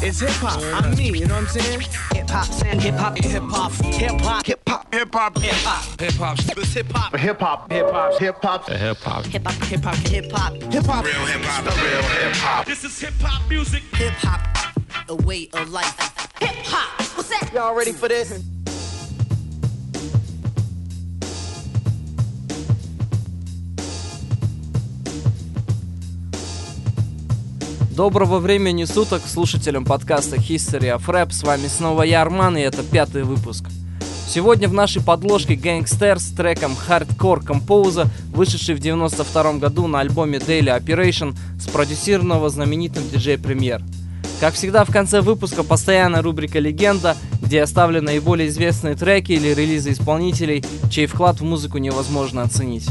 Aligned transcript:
It's 0.00 0.20
hip 0.20 0.30
hop. 0.30 0.60
I'm 0.84 0.94
me. 0.96 1.10
You 1.18 1.26
know 1.26 1.34
what 1.34 1.42
I'm 1.42 1.48
saying? 1.48 1.80
Hip 1.80 2.30
hop, 2.30 2.48
and 2.66 2.80
hip 2.80 2.94
hop, 2.94 3.18
hip 3.18 3.42
hop, 3.42 3.72
hip 3.72 4.20
hop, 4.20 4.46
hip 4.46 4.60
hop, 4.66 4.94
Hip 4.94 5.12
hop. 5.14 5.38
hip 5.38 5.54
hop, 5.54 6.00
Hip 6.00 6.12
hop. 6.14 6.38
It's 6.38 6.72
hip 6.74 6.86
hop. 6.92 7.16
Hip 7.16 7.40
hop, 7.40 7.72
Hip 7.72 7.90
hop. 7.90 8.18
hip 8.18 8.36
hop, 8.42 8.68
Hip 8.68 8.96
hop. 8.98 9.24
hip 9.26 9.42
hop, 9.44 9.54
hip 9.64 9.82
hop, 9.82 9.94
hip 9.96 10.30
hop, 10.32 10.54
Hip 10.72 10.84
hop. 10.86 11.04
real 11.04 11.14
hip 11.26 11.42
hop, 11.42 11.64
the 11.64 11.70
real 11.82 12.02
hip 12.02 12.36
hop. 12.36 12.66
This 12.66 12.84
is 12.84 12.98
hip 13.00 13.14
hop 13.20 13.48
music. 13.50 13.82
hip 13.96 14.12
hop, 14.18 14.40
a 15.08 15.16
way 15.16 15.48
of 15.52 15.68
life. 15.70 15.96
Hip 16.40 16.54
hop, 16.64 17.00
what's 17.16 17.28
that? 17.30 17.50
Y'all 17.52 17.74
ready 17.74 17.92
for 17.92 18.08
this? 18.08 18.40
Доброго 27.98 28.38
времени 28.38 28.84
суток 28.84 29.22
слушателям 29.26 29.84
подкаста 29.84 30.36
History 30.36 30.96
of 30.96 31.04
Rap. 31.06 31.32
С 31.32 31.42
вами 31.42 31.66
снова 31.66 32.04
я, 32.04 32.22
Арман, 32.22 32.56
и 32.56 32.60
это 32.60 32.84
пятый 32.84 33.24
выпуск. 33.24 33.64
Сегодня 34.28 34.68
в 34.68 34.72
нашей 34.72 35.02
подложке 35.02 35.54
Gangster 35.56 36.16
с 36.20 36.30
треком 36.30 36.76
Hardcore 36.88 37.44
Compose, 37.44 38.06
вышедший 38.32 38.76
в 38.76 38.78
92 38.78 39.54
году 39.54 39.88
на 39.88 39.98
альбоме 39.98 40.38
Daily 40.38 40.80
Operation, 40.80 41.36
спродюсированного 41.60 42.48
знаменитым 42.50 43.02
диджей 43.10 43.36
Премьер. 43.36 43.82
Как 44.38 44.54
всегда, 44.54 44.84
в 44.84 44.92
конце 44.92 45.20
выпуска 45.20 45.64
постоянная 45.64 46.22
рубрика 46.22 46.60
«Легенда», 46.60 47.16
где 47.42 47.62
оставлены 47.62 48.12
наиболее 48.12 48.46
известные 48.46 48.94
треки 48.94 49.32
или 49.32 49.48
релизы 49.48 49.90
исполнителей, 49.90 50.64
чей 50.88 51.06
вклад 51.06 51.40
в 51.40 51.44
музыку 51.44 51.78
невозможно 51.78 52.42
оценить. 52.42 52.86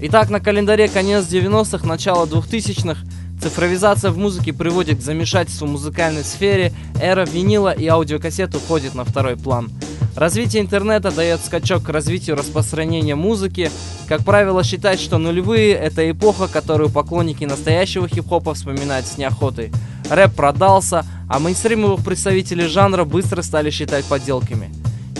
Итак, 0.00 0.30
на 0.30 0.38
календаре 0.38 0.86
конец 0.86 1.24
90-х, 1.24 1.84
начало 1.84 2.24
2000-х. 2.26 3.00
Цифровизация 3.40 4.10
в 4.10 4.18
музыке 4.18 4.52
приводит 4.52 4.98
к 4.98 5.02
замешательству 5.02 5.66
в 5.66 5.70
музыкальной 5.70 6.24
сфере, 6.24 6.72
эра 7.00 7.24
винила 7.24 7.70
и 7.70 7.86
аудиокассет 7.86 8.54
уходит 8.54 8.94
на 8.94 9.04
второй 9.04 9.36
план. 9.36 9.70
Развитие 10.16 10.62
интернета 10.62 11.12
дает 11.12 11.40
скачок 11.44 11.84
к 11.84 11.88
развитию 11.90 12.34
распространения 12.34 13.14
музыки. 13.14 13.70
Как 14.08 14.24
правило, 14.24 14.64
считать, 14.64 14.98
что 14.98 15.18
нулевые– 15.18 15.74
это 15.74 16.10
эпоха, 16.10 16.48
которую 16.48 16.90
поклонники 16.90 17.44
настоящего 17.44 18.08
хип-хопа 18.08 18.54
вспоминают 18.54 19.06
с 19.06 19.16
неохотой. 19.16 19.70
Рэп 20.10 20.34
продался, 20.34 21.06
а 21.28 21.38
мейнстримовых 21.38 22.04
представителей 22.04 22.66
жанра 22.66 23.04
быстро 23.04 23.42
стали 23.42 23.70
считать 23.70 24.04
подделками. 24.06 24.72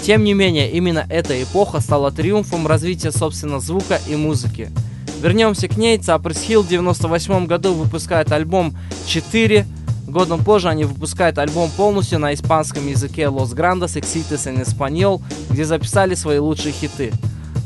Тем 0.03 0.25
не 0.25 0.35
менее, 0.35 0.73
именно 0.73 1.07
эта 1.09 1.41
эпоха 1.41 1.81
стала 1.81 2.11
триумфом 2.11 2.67
развития, 2.67 3.13
собственно, 3.13 3.61
звука 3.61 4.01
и 4.09 4.17
музыки. 4.17 4.71
Вернемся 5.21 5.67
к 5.67 5.77
ней. 5.77 5.99
Cypress 5.99 6.47
Hill 6.47 6.63
в 6.63 6.69
98 6.69 7.47
году 7.47 7.75
выпускает 7.75 8.31
альбом 8.31 8.77
4. 9.09 9.67
Годом 10.07 10.45
позже 10.45 10.69
они 10.69 10.85
выпускают 10.85 11.39
альбом 11.39 11.71
полностью 11.71 12.21
на 12.21 12.33
испанском 12.33 12.87
языке 12.87 13.23
Los 13.23 13.55
Grandes 13.55 14.01
Exites 14.01 14.47
en 14.47 14.63
Español, 14.63 15.21
где 15.51 15.65
записали 15.65 16.15
свои 16.15 16.39
лучшие 16.39 16.73
хиты. 16.73 17.13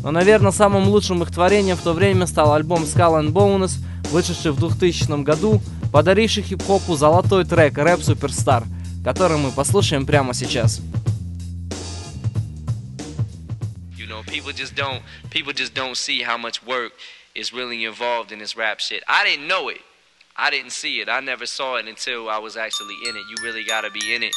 Но, 0.02 0.10
наверное, 0.10 0.50
самым 0.50 0.88
лучшим 0.88 1.22
их 1.22 1.30
творением 1.30 1.76
в 1.76 1.82
то 1.82 1.92
время 1.92 2.26
стал 2.26 2.54
альбом 2.54 2.84
Skull 2.84 3.22
and 3.22 3.32
Bones, 3.32 3.78
вышедший 4.10 4.52
в 4.52 4.58
2000 4.58 5.22
году, 5.22 5.60
подаривший 5.92 6.42
хип-хопу 6.42 6.96
золотой 6.96 7.44
трек 7.44 7.76
Рэп 7.76 8.02
Суперстар, 8.02 8.64
который 9.04 9.36
мы 9.36 9.50
послушаем 9.50 10.06
прямо 10.06 10.32
сейчас. 10.34 10.80
You 13.96 14.08
know, 14.08 14.24
people 14.24 14.52
just 14.52 14.74
don't 14.74 15.02
people 15.30 15.52
just 15.52 15.74
don't 15.74 15.94
see 15.94 16.22
how 16.22 16.36
much 16.36 16.66
work 16.66 16.92
is 17.34 17.52
really 17.52 17.84
involved 17.84 18.32
in 18.32 18.38
this 18.38 18.56
rap 18.56 18.80
shit. 18.80 19.02
I 19.08 19.24
didn't 19.24 19.46
know 19.46 19.68
it. 19.68 19.80
I 20.36 20.50
didn't 20.50 20.72
see 20.72 21.00
it. 21.00 21.08
I 21.08 21.20
never 21.20 21.46
saw 21.46 21.76
it 21.76 21.86
until 21.86 22.28
I 22.28 22.38
was 22.38 22.56
actually 22.56 22.96
in 23.08 23.16
it. 23.16 23.22
You 23.28 23.36
really 23.42 23.64
gotta 23.64 23.90
be 23.90 24.14
in 24.14 24.22
it 24.22 24.32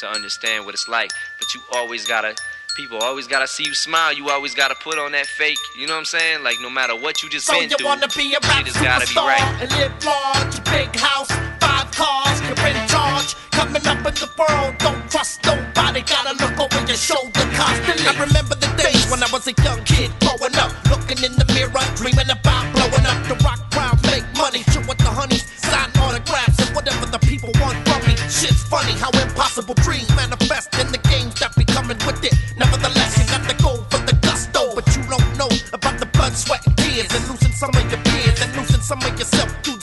to 0.00 0.08
understand 0.08 0.64
what 0.64 0.74
it's 0.74 0.88
like. 0.88 1.10
But 1.38 1.54
you 1.54 1.60
always 1.74 2.06
gotta 2.06 2.34
people 2.76 2.98
always 2.98 3.26
gotta 3.26 3.48
see 3.48 3.64
you 3.64 3.74
smile. 3.74 4.12
You 4.12 4.30
always 4.30 4.54
gotta 4.54 4.74
put 4.76 4.98
on 4.98 5.12
that 5.12 5.26
fake, 5.26 5.58
you 5.76 5.86
know 5.86 5.94
what 5.94 6.00
I'm 6.00 6.04
saying? 6.04 6.44
Like 6.44 6.56
no 6.62 6.70
matter 6.70 6.94
what 6.94 7.22
you 7.22 7.28
just 7.28 7.46
So 7.46 7.58
been 7.58 7.70
you 7.70 7.76
through, 7.76 7.86
wanna 7.86 8.08
be 8.16 8.34
a 8.34 8.38
rap 8.46 8.66
has 8.66 8.76
gotta 8.76 9.06
be 9.06 9.14
right. 9.14 9.42
and 9.60 9.70
live 9.72 10.04
large, 10.04 10.64
big 10.64 10.94
house, 10.96 11.30
five 11.60 11.90
cars, 11.92 12.40
you're 12.42 12.66
in 12.66 12.88
charge. 12.88 13.34
Coming 13.50 13.86
up 13.86 13.98
in 14.06 14.14
the 14.14 14.30
world, 14.38 14.78
don't 14.78 15.10
trust 15.10 15.44
nobody. 15.44 16.00
Gotta 16.02 16.32
look 16.42 16.58
over 16.58 16.86
your 16.86 16.96
shoulder 16.96 17.44
constantly. 17.52 18.06
I 18.06 18.24
remember 18.24 18.59
when 19.10 19.22
I 19.22 19.28
was 19.32 19.46
a 19.48 19.54
young 19.66 19.82
kid 19.82 20.14
growing 20.22 20.54
up, 20.54 20.70
looking 20.86 21.18
in 21.26 21.34
the 21.34 21.44
mirror, 21.50 21.82
dreaming 21.98 22.30
about 22.30 22.62
blowing 22.72 23.04
up 23.04 23.18
the 23.26 23.34
rock 23.42 23.58
crowd, 23.74 23.98
make 24.06 24.22
money, 24.38 24.62
chill 24.70 24.86
with 24.86 25.02
the 25.02 25.10
honeys, 25.10 25.42
sign 25.58 25.90
autographs 25.98 26.56
and 26.62 26.70
whatever 26.74 27.06
the 27.06 27.18
people 27.26 27.50
want 27.58 27.76
from 27.82 28.00
me. 28.06 28.14
Shit's 28.30 28.62
funny 28.70 28.94
how 28.94 29.10
impossible 29.18 29.74
dreams 29.82 30.08
manifest 30.14 30.70
in 30.78 30.86
the 30.94 31.02
games 31.10 31.34
that 31.42 31.50
be 31.58 31.66
coming 31.66 31.98
with 32.06 32.22
it. 32.22 32.38
Nevertheless, 32.56 33.18
you 33.18 33.26
got 33.26 33.42
the 33.50 33.58
go 33.58 33.82
for 33.90 33.98
the 34.06 34.14
gusto, 34.22 34.78
but 34.78 34.86
you 34.94 35.02
don't 35.10 35.26
know 35.34 35.50
about 35.74 35.98
the 35.98 36.06
blood, 36.14 36.32
sweat, 36.38 36.64
and 36.66 36.76
tears, 36.78 37.10
and 37.10 37.26
losing 37.26 37.52
some 37.52 37.74
of 37.74 37.84
your 37.90 38.00
peers, 38.06 38.38
and 38.40 38.54
losing 38.54 38.80
some 38.80 39.02
of 39.02 39.12
yourself 39.18 39.50
through 39.66 39.79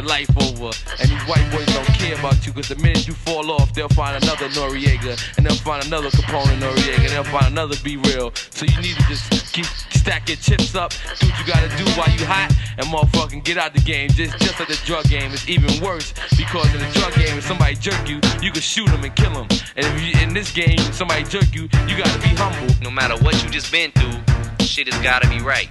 your 0.00 0.08
life 0.08 0.30
over. 0.36 0.70
And 0.98 1.10
these 1.10 1.22
white 1.28 1.46
boys 1.52 1.66
don't 1.66 1.86
care 1.98 2.18
about 2.18 2.46
you, 2.46 2.52
cause 2.52 2.68
the 2.68 2.76
minute 2.76 3.06
you 3.06 3.14
fall 3.14 3.50
off, 3.50 3.72
they'll 3.74 3.88
find 3.88 4.22
another 4.22 4.48
Noreaga, 4.48 5.18
and 5.36 5.46
they'll 5.46 5.56
find 5.56 5.84
another 5.86 6.10
Capone 6.10 6.58
Noreaga, 6.58 7.00
and 7.00 7.08
they'll 7.08 7.24
find 7.24 7.46
another 7.46 7.76
B-Real. 7.82 8.32
So 8.50 8.66
you 8.66 8.80
need 8.80 8.96
to 8.96 9.02
just 9.08 9.52
keep 9.52 9.66
stack 9.92 10.28
your 10.28 10.36
chips 10.36 10.74
up, 10.74 10.92
do 11.18 11.26
what 11.28 11.38
you 11.38 11.46
gotta 11.46 11.68
do 11.76 11.84
while 11.92 12.10
you 12.10 12.24
hot, 12.24 12.54
and 12.78 12.86
motherfucking 12.86 13.44
get 13.44 13.58
out 13.58 13.74
the 13.74 13.80
game. 13.80 14.08
Just 14.10 14.38
just 14.38 14.58
like 14.58 14.68
the 14.68 14.80
drug 14.84 15.04
game, 15.08 15.32
it's 15.32 15.48
even 15.48 15.68
worse 15.82 16.12
because 16.36 16.72
in 16.74 16.80
the 16.80 16.90
drug 16.98 17.14
game, 17.14 17.36
if 17.36 17.44
somebody 17.44 17.74
jerk 17.74 18.08
you, 18.08 18.20
you 18.40 18.50
can 18.50 18.62
shoot 18.62 18.86
them 18.88 19.04
and 19.04 19.14
kill 19.14 19.32
them. 19.32 19.48
And 19.76 19.84
if 19.86 19.94
you 20.00 20.20
in 20.22 20.32
this 20.32 20.52
game, 20.52 20.78
somebody 20.92 21.24
jerk 21.24 21.54
you, 21.54 21.62
you 21.86 21.96
gotta 21.98 22.18
be 22.20 22.32
humble. 22.36 22.74
No 22.82 22.90
matter 22.90 23.22
what 23.22 23.42
you 23.42 23.50
just 23.50 23.70
been 23.70 23.92
through, 23.92 24.18
shit 24.64 24.92
has 24.92 25.02
gotta 25.02 25.28
be 25.28 25.40
right. 25.40 25.68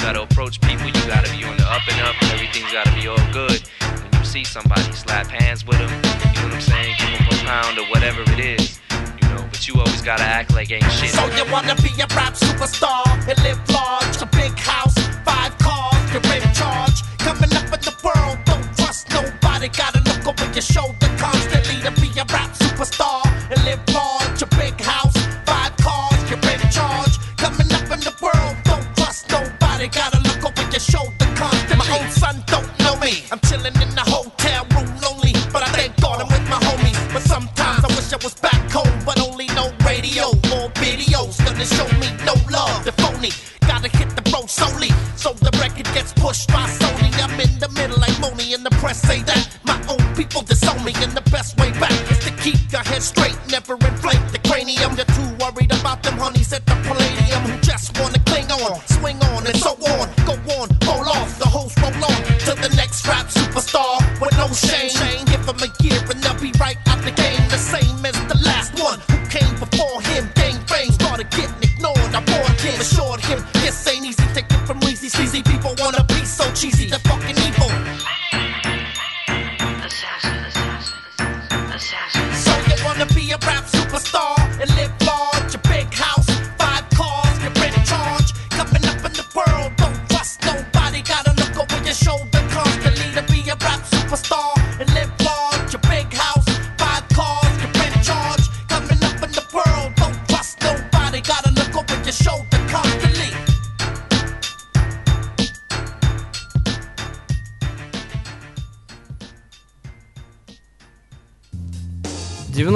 You 0.00 0.06
gotta 0.06 0.22
approach 0.22 0.58
people, 0.62 0.86
you 0.86 1.06
gotta 1.06 1.30
be 1.30 1.44
on 1.44 1.58
the 1.58 1.64
up 1.64 1.82
and 1.86 2.00
up, 2.00 2.14
and 2.22 2.32
everything's 2.32 2.72
gotta 2.72 2.90
be 2.98 3.06
all 3.06 3.20
good. 3.34 3.60
When 3.80 4.18
you 4.18 4.24
see 4.24 4.44
somebody, 4.44 4.90
slap 4.92 5.26
hands 5.26 5.66
with 5.66 5.76
them, 5.76 5.90
you 5.90 6.40
know 6.40 6.46
what 6.48 6.54
I'm 6.54 6.60
saying? 6.62 6.96
Give 6.98 7.18
them 7.18 7.26
a 7.28 7.44
pound 7.44 7.78
or 7.78 7.84
whatever 7.92 8.22
it 8.32 8.40
is, 8.40 8.80
you 9.20 9.28
know. 9.28 9.44
But 9.50 9.68
you 9.68 9.74
always 9.74 10.00
gotta 10.00 10.22
act 10.22 10.54
like 10.54 10.70
ain't 10.70 10.90
shit. 10.90 11.10
So 11.10 11.26
you 11.36 11.44
wanna 11.52 11.74
be 11.82 11.90
a 12.00 12.06
rap 12.16 12.32
superstar 12.32 13.04
and 13.28 13.38
live 13.44 13.60
large, 13.68 14.22
a 14.22 14.26
big 14.32 14.58
house, 14.58 14.96
five 15.22 15.58
cars, 15.58 16.12
you're 16.14 16.34
in 16.34 16.54
charge. 16.54 16.89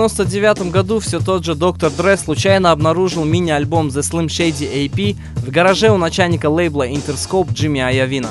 99 0.08 0.70
году 0.70 1.00
все 1.00 1.18
тот 1.18 1.44
же 1.44 1.54
Доктор 1.54 1.90
Дре 1.90 2.18
случайно 2.18 2.72
обнаружил 2.72 3.24
мини-альбом 3.24 3.88
The 3.88 4.00
Slim 4.00 4.26
Shady 4.26 4.86
AP 4.86 5.16
в 5.36 5.50
гараже 5.50 5.90
у 5.90 5.96
начальника 5.96 6.50
лейбла 6.50 6.86
Interscope 6.86 7.54
Джимми 7.54 7.80
Аявина. 7.80 8.28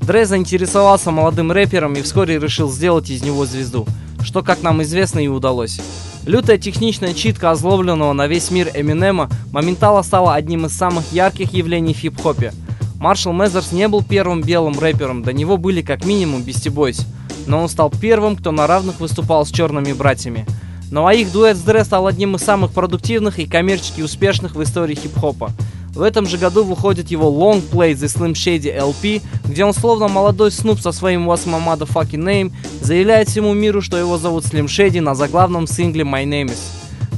Дре 0.00 0.24
заинтересовался 0.24 1.10
молодым 1.10 1.52
рэпером 1.52 1.92
и 1.92 2.00
вскоре 2.00 2.38
решил 2.38 2.70
сделать 2.70 3.10
из 3.10 3.22
него 3.22 3.44
звезду, 3.44 3.86
что, 4.22 4.42
как 4.42 4.62
нам 4.62 4.82
известно, 4.82 5.18
и 5.18 5.28
удалось. 5.28 5.78
Лютая 6.24 6.56
техничная 6.56 7.12
читка 7.12 7.50
озлобленного 7.50 8.14
на 8.14 8.26
весь 8.26 8.50
мир 8.50 8.70
Эминема 8.74 9.28
моментально 9.52 10.02
стала 10.02 10.34
одним 10.34 10.64
из 10.64 10.72
самых 10.72 11.12
ярких 11.12 11.52
явлений 11.52 11.92
в 11.92 11.98
хип-хопе. 11.98 12.54
Маршал 12.98 13.34
Мезерс 13.34 13.72
не 13.72 13.88
был 13.88 14.02
первым 14.02 14.40
белым 14.42 14.78
рэпером, 14.78 15.22
до 15.22 15.34
него 15.34 15.58
были 15.58 15.82
как 15.82 16.06
минимум 16.06 16.42
Бисти 16.42 16.70
Бойс, 16.70 17.06
но 17.46 17.60
он 17.62 17.68
стал 17.68 17.90
первым, 17.90 18.36
кто 18.36 18.52
на 18.52 18.66
равных 18.66 19.00
выступал 19.00 19.44
с 19.44 19.50
черными 19.50 19.92
братьями. 19.92 20.46
Ну 20.90 21.06
а 21.06 21.14
их 21.14 21.30
дуэт 21.30 21.56
с 21.56 21.60
Дре 21.60 21.84
стал 21.84 22.06
одним 22.06 22.34
из 22.34 22.42
самых 22.42 22.72
продуктивных 22.72 23.38
и 23.38 23.46
коммерчески 23.46 24.02
успешных 24.02 24.56
в 24.56 24.62
истории 24.62 24.96
хип-хопа. 24.96 25.52
В 25.92 26.02
этом 26.02 26.26
же 26.26 26.38
году 26.38 26.64
выходит 26.64 27.10
его 27.10 27.30
Long 27.30 27.62
Play 27.68 27.92
The 27.92 28.06
Slim 28.06 28.32
Shady 28.32 28.76
LP, 28.76 29.22
где 29.44 29.64
он 29.64 29.72
словно 29.72 30.08
молодой 30.08 30.50
Снуп 30.50 30.80
со 30.80 30.92
своим 30.92 31.28
What's 31.28 31.46
My 31.46 31.64
Motherfucking 31.64 32.24
Name 32.24 32.52
заявляет 32.80 33.28
всему 33.28 33.54
миру, 33.54 33.82
что 33.82 33.96
его 33.96 34.18
зовут 34.18 34.44
Slim 34.44 34.66
Shady 34.66 35.00
на 35.00 35.14
заглавном 35.14 35.66
сингле 35.66 36.04
My 36.04 36.24
Name 36.24 36.46
Is. 36.46 36.58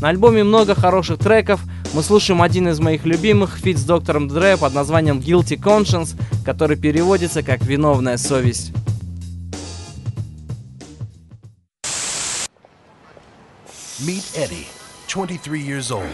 На 0.00 0.08
альбоме 0.08 0.42
много 0.42 0.74
хороших 0.74 1.18
треков, 1.18 1.60
мы 1.94 2.02
слушаем 2.02 2.42
один 2.42 2.68
из 2.68 2.80
моих 2.80 3.04
любимых 3.04 3.58
фит 3.58 3.78
с 3.78 3.84
доктором 3.84 4.26
Дре 4.28 4.56
под 4.56 4.74
названием 4.74 5.18
Guilty 5.18 5.60
Conscience, 5.60 6.18
который 6.44 6.76
переводится 6.76 7.42
как 7.42 7.62
«Виновная 7.62 8.16
совесть». 8.16 8.72
Meet 14.06 14.32
Eddie, 14.36 14.66
23 15.06 15.60
years 15.60 15.92
old. 15.92 16.10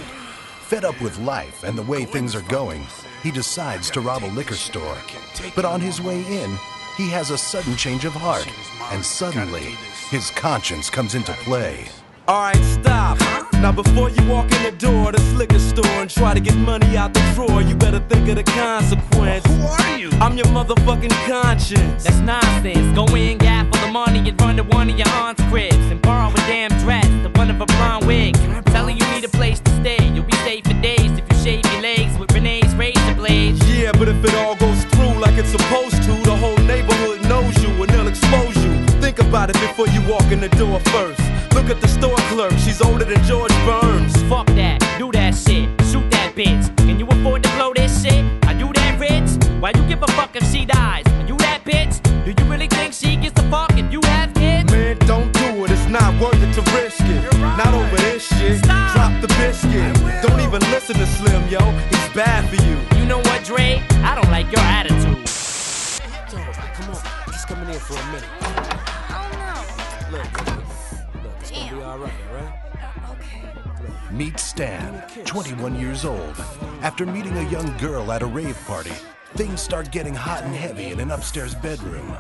Fed 0.61 0.85
up 0.85 1.01
with 1.01 1.19
life 1.21 1.65
and 1.65 1.79
the 1.79 1.83
way 1.83 2.05
things 2.05 2.35
are 2.35 2.43
going, 2.43 2.87
he 3.23 3.31
decides 3.31 3.89
to 3.91 4.03
rob 4.03 4.25
a 4.25 4.27
liquor 4.27 4.57
store. 4.57 4.99
But 5.57 5.65
on 5.65 5.81
his 5.81 5.99
way 5.99 6.19
in, 6.27 6.59
he 6.99 7.09
has 7.09 7.31
a 7.31 7.39
sudden 7.39 7.77
change 7.77 8.05
of 8.05 8.13
heart, 8.13 8.47
and 8.93 9.03
suddenly, 9.03 9.75
his 10.11 10.31
conscience 10.33 10.91
comes 10.91 11.15
into 11.15 11.33
play. 11.33 11.89
Alright, 12.29 12.63
stop. 12.63 13.28
Now 13.61 13.73
before 13.73 14.09
you 14.09 14.25
walk 14.29 14.51
in 14.53 14.63
the 14.63 14.71
door 14.71 15.11
this 15.11 15.33
liquor 15.35 15.59
store 15.59 15.85
and 16.01 16.09
try 16.09 16.33
to 16.33 16.39
get 16.41 16.55
money 16.57 16.97
out 16.97 17.13
the 17.13 17.21
drawer, 17.35 17.61
you 17.61 17.75
better 17.75 17.99
think 17.99 18.29
of 18.29 18.37
the 18.37 18.45
consequence. 18.45 19.45
Who 19.47 19.67
are 19.67 19.99
you? 19.99 20.11
I'm 20.21 20.37
your 20.37 20.47
motherfucking 20.47 21.11
conscience. 21.27 22.05
That's 22.05 22.21
nonsense. 22.21 22.95
Go 22.95 23.05
in, 23.17 23.39
gap 23.39 23.67
for 23.67 23.81
the 23.85 23.91
money, 23.91 24.29
and 24.29 24.41
run 24.41 24.57
to 24.57 24.63
one 24.63 24.89
of 24.91 24.97
your 24.97 25.09
aunt's 25.09 25.43
cribs 25.51 25.75
and 25.91 26.01
borrow 26.01 26.31
a 26.31 26.37
damn 26.47 26.71
dress, 26.79 27.07
the 27.25 27.31
one 27.35 27.51
of 27.51 27.61
a 27.61 27.67
blonde 27.67 28.07
wig. 28.07 28.35
Telling 28.67 28.97
you 28.97 29.05
need 29.11 29.25
a 29.25 29.29
place 29.29 29.59
to 29.61 29.71
stay. 29.81 29.99
You'll 30.15 30.25
be 30.25 30.37
safe 30.47 30.65
for 30.65 30.75
days 30.81 31.11
if 31.19 31.25
you 31.29 31.37
shave 31.43 31.73
your 31.73 31.83
legs 31.83 32.17
with 32.17 32.33
Renee's 32.33 32.73
razor 32.77 33.15
blades. 33.17 33.59
Yeah, 33.69 33.91
but 33.93 34.09
if 34.09 34.25
it 34.25 34.35
all 34.37 34.55
goes 34.55 34.85
through 34.85 35.19
like 35.19 35.37
it's 35.37 35.51
supposed 35.51 35.97
to, 35.97 35.98
about 39.49 39.63
it 39.63 39.69
before 39.69 39.89
you 39.89 40.01
walk 40.09 40.31
in 40.33 40.41
the 40.41 40.49
door 40.51 40.81
first. 40.91 41.21
Look 41.55 41.71
at 41.71 41.81
the 41.81 41.89
store 41.89 42.17
clerk, 42.31 42.53
she's 42.53 42.81
older 42.81 43.05
than 43.05 43.23
George 43.25 43.53
Burns. 43.65 44.15
Fuck 44.23 44.47
that, 44.49 44.79
do 44.99 45.11
that 45.13 45.35
shit, 45.35 45.69
shoot 45.91 46.09
that 46.11 46.35
bitch. 46.35 46.75
Can 46.79 46.99
you 46.99 47.07
afford 47.07 47.43
to 47.43 47.49
blow 47.57 47.73
this 47.75 48.03
shit? 48.03 48.25
Are 48.47 48.55
you 48.55 48.73
that 48.75 48.99
rich? 48.99 49.31
Why 49.61 49.73
you 49.75 49.87
give 49.89 50.03
a 50.03 50.07
fuck 50.09 50.37
if 50.37 50.45
she 50.51 50.65
dies? 50.65 51.07
Are 51.07 51.27
you 51.27 51.37
that 51.39 51.65
bitch? 51.65 52.03
Do 52.25 52.31
you 52.31 52.51
really 52.51 52.69
think 52.69 52.93
she 52.93 53.17
gets 53.17 53.41
the 53.41 53.49
fuck 53.49 53.73
if 53.77 53.91
you 53.93 54.01
have 54.05 54.33
kids? 54.35 54.71
Man, 54.71 54.99
don't 55.07 55.33
do 55.33 55.65
it, 55.65 55.71
it's 55.71 55.89
not 55.89 56.21
worth 56.21 56.43
it 56.43 56.53
to 56.55 56.63
risk 56.77 57.01
it. 57.03 57.39
Not 57.41 57.75
over 57.75 57.97
this 57.97 58.27
shit. 58.27 58.59
Stop. 58.59 58.95
Drop 58.95 59.21
the 59.21 59.29
biscuit. 59.39 59.95
Don't 60.23 60.41
even 60.41 60.61
listen 60.73 60.97
to 60.97 61.07
Slim, 61.07 61.49
yo. 61.49 61.61
He's 61.91 62.09
bad 62.15 62.49
for 62.49 62.63
you. 62.65 62.77
You 63.01 63.07
know 63.07 63.19
what, 63.19 63.45
Dre? 63.45 63.83
I 64.05 64.15
don't 64.15 64.31
like 64.31 64.51
your 64.53 64.61
attitude. 64.61 65.25
Come 66.75 66.91
on, 66.91 67.03
he's 67.27 67.45
coming 67.45 67.69
in 67.69 67.81
for 67.81 67.95
a 67.95 68.07
minute. 68.13 68.38
It's 71.89 72.01
gonna 72.01 72.13
be 72.13 72.33
alright, 72.33 72.53
alright? 72.53 74.13
Meet 74.13 74.39
Stan, 74.39 75.03
21 75.25 75.79
years 75.79 76.05
old. 76.05 76.35
After 76.83 77.07
meeting 77.07 77.37
a 77.37 77.49
young 77.51 77.77
girl 77.79 78.11
at 78.13 78.23
a 78.23 78.27
rave 78.27 78.59
party, 78.67 78.93
things 79.35 79.61
start 79.61 79.91
getting 79.93 80.15
hot 80.15 80.43
and 80.45 80.55
heavy 80.55 80.87
in 80.87 81.01
an 81.01 81.11
upstairs 81.11 81.55
bedroom. 81.55 82.17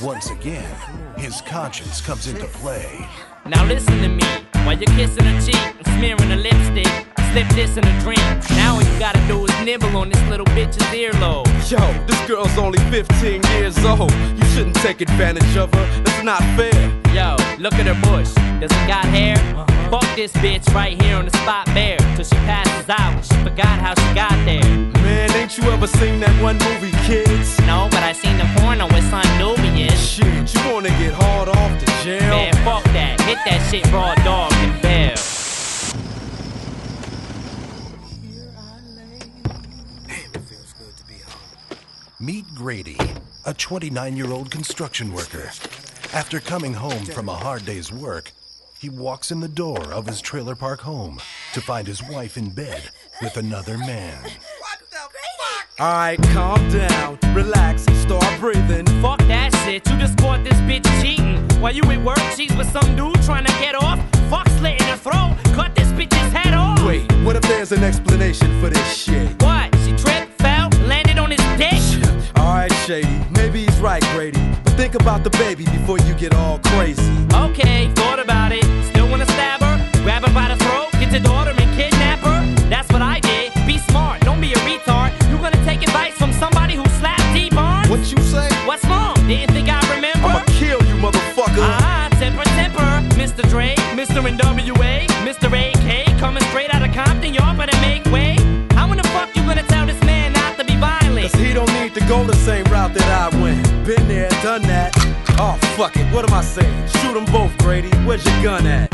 Once 0.00 0.30
again, 0.30 0.74
his 1.16 1.40
conscience 1.42 2.00
comes 2.00 2.26
into 2.28 2.46
play. 2.46 3.06
Now 3.46 3.64
listen 3.66 4.00
to 4.00 4.08
me. 4.08 4.24
While 4.64 4.78
you're 4.78 4.96
kissing 4.96 5.24
her 5.24 5.40
cheek 5.40 5.56
and 5.56 5.86
smearing 5.98 6.30
her 6.30 6.36
lipstick, 6.36 7.06
I 7.13 7.13
slip 7.34 7.48
this 7.48 7.76
in 7.76 7.84
a 7.84 8.00
dream. 8.00 8.30
Now 8.50 8.76
all 8.76 8.82
you 8.82 8.98
gotta 9.00 9.20
do 9.26 9.44
is 9.44 9.54
nibble 9.64 9.96
on 9.96 10.08
this 10.08 10.22
little 10.28 10.46
bitch's 10.54 10.86
earlobe. 10.94 11.46
Yo, 11.68 11.82
this 12.06 12.20
girl's 12.28 12.56
only 12.56 12.78
15 12.90 13.42
years 13.54 13.76
old. 13.84 14.12
You 14.38 14.44
shouldn't 14.54 14.76
take 14.76 15.00
advantage 15.00 15.56
of 15.56 15.74
her. 15.74 16.02
That's 16.04 16.22
not 16.22 16.42
fair. 16.56 16.80
Yo, 17.12 17.34
look 17.58 17.74
at 17.74 17.86
her 17.86 18.00
bush. 18.08 18.30
Does 18.60 18.70
it 18.70 18.86
got 18.86 19.04
hair? 19.06 19.36
Uh-huh. 19.36 19.90
Fuck 19.90 20.16
this 20.16 20.32
bitch 20.34 20.72
right 20.72 21.00
here 21.02 21.16
on 21.16 21.24
the 21.24 21.36
spot 21.38 21.66
bare. 21.74 21.98
Till 22.14 22.24
she 22.24 22.38
passes 22.46 22.88
out. 22.88 23.24
She 23.24 23.34
forgot 23.42 23.80
how 23.84 23.94
she 23.94 24.14
got 24.14 24.36
there. 24.46 24.62
Man, 25.02 25.30
ain't 25.32 25.58
you 25.58 25.64
ever 25.72 25.88
seen 25.88 26.20
that 26.20 26.34
one 26.40 26.58
movie, 26.58 26.94
kids? 27.02 27.58
No, 27.66 27.88
but 27.90 28.02
I 28.04 28.12
seen 28.12 28.38
the 28.38 28.48
porno 28.56 28.86
with 28.86 29.04
Son 29.10 29.26
Nubian. 29.38 29.90
Shit, 29.96 30.54
you 30.54 30.72
wanna 30.72 30.94
get 31.02 31.12
hard 31.12 31.48
off 31.48 31.72
the 31.80 31.86
jail? 32.04 32.30
Man, 32.30 32.54
fuck 32.64 32.84
that. 32.94 33.20
Hit 33.22 33.38
that 33.44 33.60
shit 33.70 33.84
raw 33.92 34.14
dog 34.22 34.52
and 34.52 34.80
bell. 34.80 35.13
Meet 42.24 42.54
Grady, 42.54 42.96
a 43.44 43.52
29 43.52 44.16
year 44.16 44.32
old 44.32 44.50
construction 44.50 45.12
worker. 45.12 45.50
After 46.14 46.40
coming 46.40 46.72
home 46.72 47.04
from 47.04 47.28
a 47.28 47.34
hard 47.34 47.66
day's 47.66 47.92
work, 47.92 48.32
he 48.80 48.88
walks 48.88 49.30
in 49.30 49.40
the 49.40 49.48
door 49.48 49.92
of 49.92 50.06
his 50.06 50.22
trailer 50.22 50.54
park 50.54 50.80
home 50.80 51.20
to 51.52 51.60
find 51.60 51.86
his 51.86 52.02
wife 52.02 52.38
in 52.38 52.48
bed 52.48 52.88
with 53.20 53.36
another 53.36 53.76
man. 53.76 54.16
Alright, 55.78 56.22
calm 56.32 56.66
down, 56.70 57.18
relax, 57.34 57.82
start 58.00 58.40
breathing. 58.40 58.86
Fuck 59.02 59.18
that 59.28 59.54
shit. 59.64 59.86
You 59.86 59.98
just 59.98 60.16
caught 60.16 60.44
this 60.44 60.58
bitch 60.60 60.86
cheating. 61.02 61.46
While 61.60 61.74
you 61.74 61.82
at 61.82 62.02
work, 62.02 62.18
she's 62.34 62.56
with 62.56 62.70
some 62.70 62.96
dude 62.96 63.22
trying 63.24 63.44
to 63.44 63.52
get 63.60 63.74
off. 63.74 63.98
Fuck 64.30 64.48
slit 64.56 64.80
in 64.80 64.86
her 64.86 64.96
throat. 64.96 65.36
Cut 65.54 65.74
this 65.74 65.88
bitch's 65.92 66.32
head 66.32 66.54
off. 66.54 66.82
Wait, 66.86 67.12
what 67.22 67.36
if 67.36 67.42
there's 67.42 67.72
an 67.72 67.84
explanation 67.84 68.48
for 68.62 68.70
this 68.70 68.96
shit? 68.96 69.42
What? 69.42 69.76
She 69.84 69.94
tripped, 69.94 70.40
fell, 70.40 70.70
landed 70.86 71.18
on 71.18 71.30
his 71.30 71.58
dick? 71.58 72.03
Shady, 72.84 73.18
maybe 73.30 73.64
he's 73.64 73.80
right, 73.80 74.02
Grady. 74.12 74.38
But 74.62 74.74
think 74.74 74.94
about 74.94 75.24
the 75.24 75.30
baby 75.30 75.64
before 75.64 75.98
you 76.00 76.12
get 76.14 76.34
all 76.34 76.58
crazy. 76.64 77.02
Okay, 77.32 77.90
thought 77.94 78.18
about 78.18 78.52
it. 78.52 78.62
Still 78.90 79.08
wanna 79.08 79.24
stab 79.24 79.62
her? 79.62 80.02
Grab 80.02 80.22
her 80.26 80.34
by 80.34 80.48
the 80.48 80.62
throat, 80.62 80.92
get 81.00 81.10
your 81.10 81.20
daughter 81.20 81.54
and 81.56 81.76
kidnap 81.76 82.18
her? 82.18 82.44
That's 82.68 82.92
what 82.92 83.00
I 83.00 83.20
did. 83.20 83.54
Be 83.66 83.78
smart, 83.78 84.20
don't 84.20 84.38
be 84.38 84.52
a 84.52 84.56
retard. 84.68 85.12
You 85.30 85.38
gonna 85.38 85.64
take 85.64 85.82
advice 85.82 86.12
from 86.12 86.30
somebody 86.34 86.74
who 86.74 86.84
slapped 87.00 87.24
Dee 87.32 87.48
Barnes? 87.48 87.88
What 87.88 88.00
you 88.00 88.18
say? 88.22 88.50
What's 88.66 88.84
wrong? 88.84 89.14
Didn't 89.26 89.54
think 89.54 89.70
I 89.70 89.80
remember? 89.94 90.28
I'ma 90.28 90.44
kill 90.48 90.84
you, 90.84 90.96
motherfucker. 90.96 91.64
Ah, 91.64 92.08
temper, 92.20 92.44
temper. 92.52 92.84
Mr. 93.16 93.40
NWA, 93.48 93.74
Mr. 93.96 94.20
AK, 94.28 95.13
that 102.94 103.32
I 103.32 103.42
went. 103.42 103.62
Been 103.84 104.06
there, 104.08 104.28
done 104.42 104.62
that. 104.62 104.92
Oh, 105.38 105.58
fuck 105.76 105.96
it, 105.96 106.06
what 106.14 106.28
am 106.28 106.34
I 106.34 106.42
saying? 106.42 106.88
Shoot 106.88 107.14
them 107.14 107.26
both, 107.26 107.52
Grady. 107.58 107.90
Where's 108.06 108.24
your 108.24 108.42
gun 108.42 108.66
at? 108.66 108.90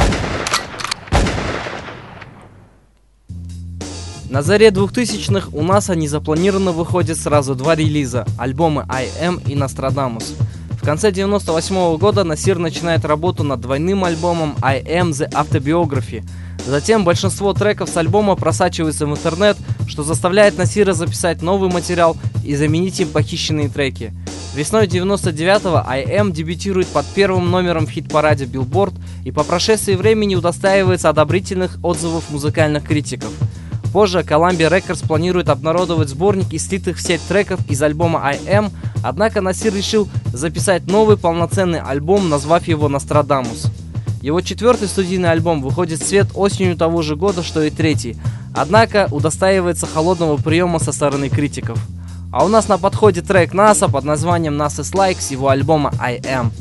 На 4.31 4.43
заре 4.43 4.69
2000-х 4.69 5.49
у 5.53 5.63
НАСА 5.63 5.97
незапланированно 5.97 6.71
выходит 6.71 7.19
сразу 7.19 7.57
два 7.57 7.75
релиза– 7.75 8.25
альбомы 8.39 8.87
I 8.89 9.09
Am 9.21 9.43
и 9.45 9.57
Nostradamus. 9.57 10.37
В 10.81 10.85
конце 10.85 11.11
98 11.11 11.99
года 11.99 12.23
Насир 12.23 12.59
начинает 12.59 13.05
работу 13.05 13.43
над 13.43 13.61
двойным 13.61 14.05
альбомом 14.05 14.55
I 14.63 14.83
Am 14.83 15.11
The 15.11 15.29
Autobiography. 15.33 16.25
Затем 16.65 17.05
большинство 17.05 17.53
треков 17.55 17.89
с 17.89 17.97
альбома 17.97 18.37
просачивается 18.37 19.07
в 19.07 19.11
интернет, 19.11 19.57
что 19.91 20.03
заставляет 20.03 20.57
Насира 20.57 20.95
записать 20.95 21.43
новый 21.43 21.71
материал 21.71 22.17
и 22.45 22.55
заменить 22.55 23.01
им 23.01 23.09
похищенные 23.09 23.69
треки. 23.69 24.15
Весной 24.55 24.87
99-го 24.87 25.85
I 25.87 26.05
Am 26.05 26.33
дебютирует 26.33 26.89
под 26.89 27.05
первым 27.07 27.51
номером 27.51 27.87
в 27.87 27.91
хит-параде 27.91 28.47
Billboard 28.47 28.95
и 29.25 29.31
по 29.31 29.45
прошествии 29.45 29.95
времени 29.95 30.35
удостаивается 30.35 31.11
одобрительных 31.11 31.79
отзывов 31.83 32.31
музыкальных 32.31 32.85
критиков– 32.85 33.33
Позже 33.93 34.21
Columbia 34.21 34.71
Records 34.71 35.07
планирует 35.07 35.49
обнародовать 35.49 36.09
сборник 36.09 36.53
из 36.53 36.67
слитых 36.67 36.99
в 36.99 37.03
сеть 37.03 37.21
треков 37.27 37.59
из 37.69 37.83
альбома 37.83 38.21
I 38.23 38.39
Am, 38.47 38.71
однако 39.03 39.41
Насир 39.41 39.75
решил 39.75 40.09
записать 40.33 40.87
новый 40.87 41.17
полноценный 41.17 41.81
альбом, 41.81 42.29
назвав 42.29 42.69
его 42.69 42.89
Нострадамус. 42.89 43.67
Его 44.23 44.43
четвертый 44.43 44.87
студийный 44.87 45.31
альбом 45.31 45.61
выходит 45.61 46.01
в 46.01 46.07
свет 46.07 46.29
осенью 46.35 46.77
того 46.77 47.03
же 47.03 47.17
года, 47.17 47.43
что 47.43 47.63
и 47.63 47.71
третий, 47.71 48.17
однако 48.55 49.09
удостаивается 49.11 49.87
холодного 49.87 50.37
приема 50.37 50.79
со 50.79 50.93
стороны 50.93 51.29
критиков. 51.29 51.79
А 52.33 52.45
у 52.45 52.49
нас 52.49 52.69
на 52.69 52.79
подходе 52.79 53.23
трек 53.23 53.53
НАСА 53.55 53.89
под 53.89 54.05
названием 54.05 54.57
«Нас 54.57 54.79
is 54.79 54.93
Like» 54.95 55.21
с 55.21 55.31
его 55.31 55.49
альбома 55.49 55.93
I 55.99 56.19
Am. 56.21 56.53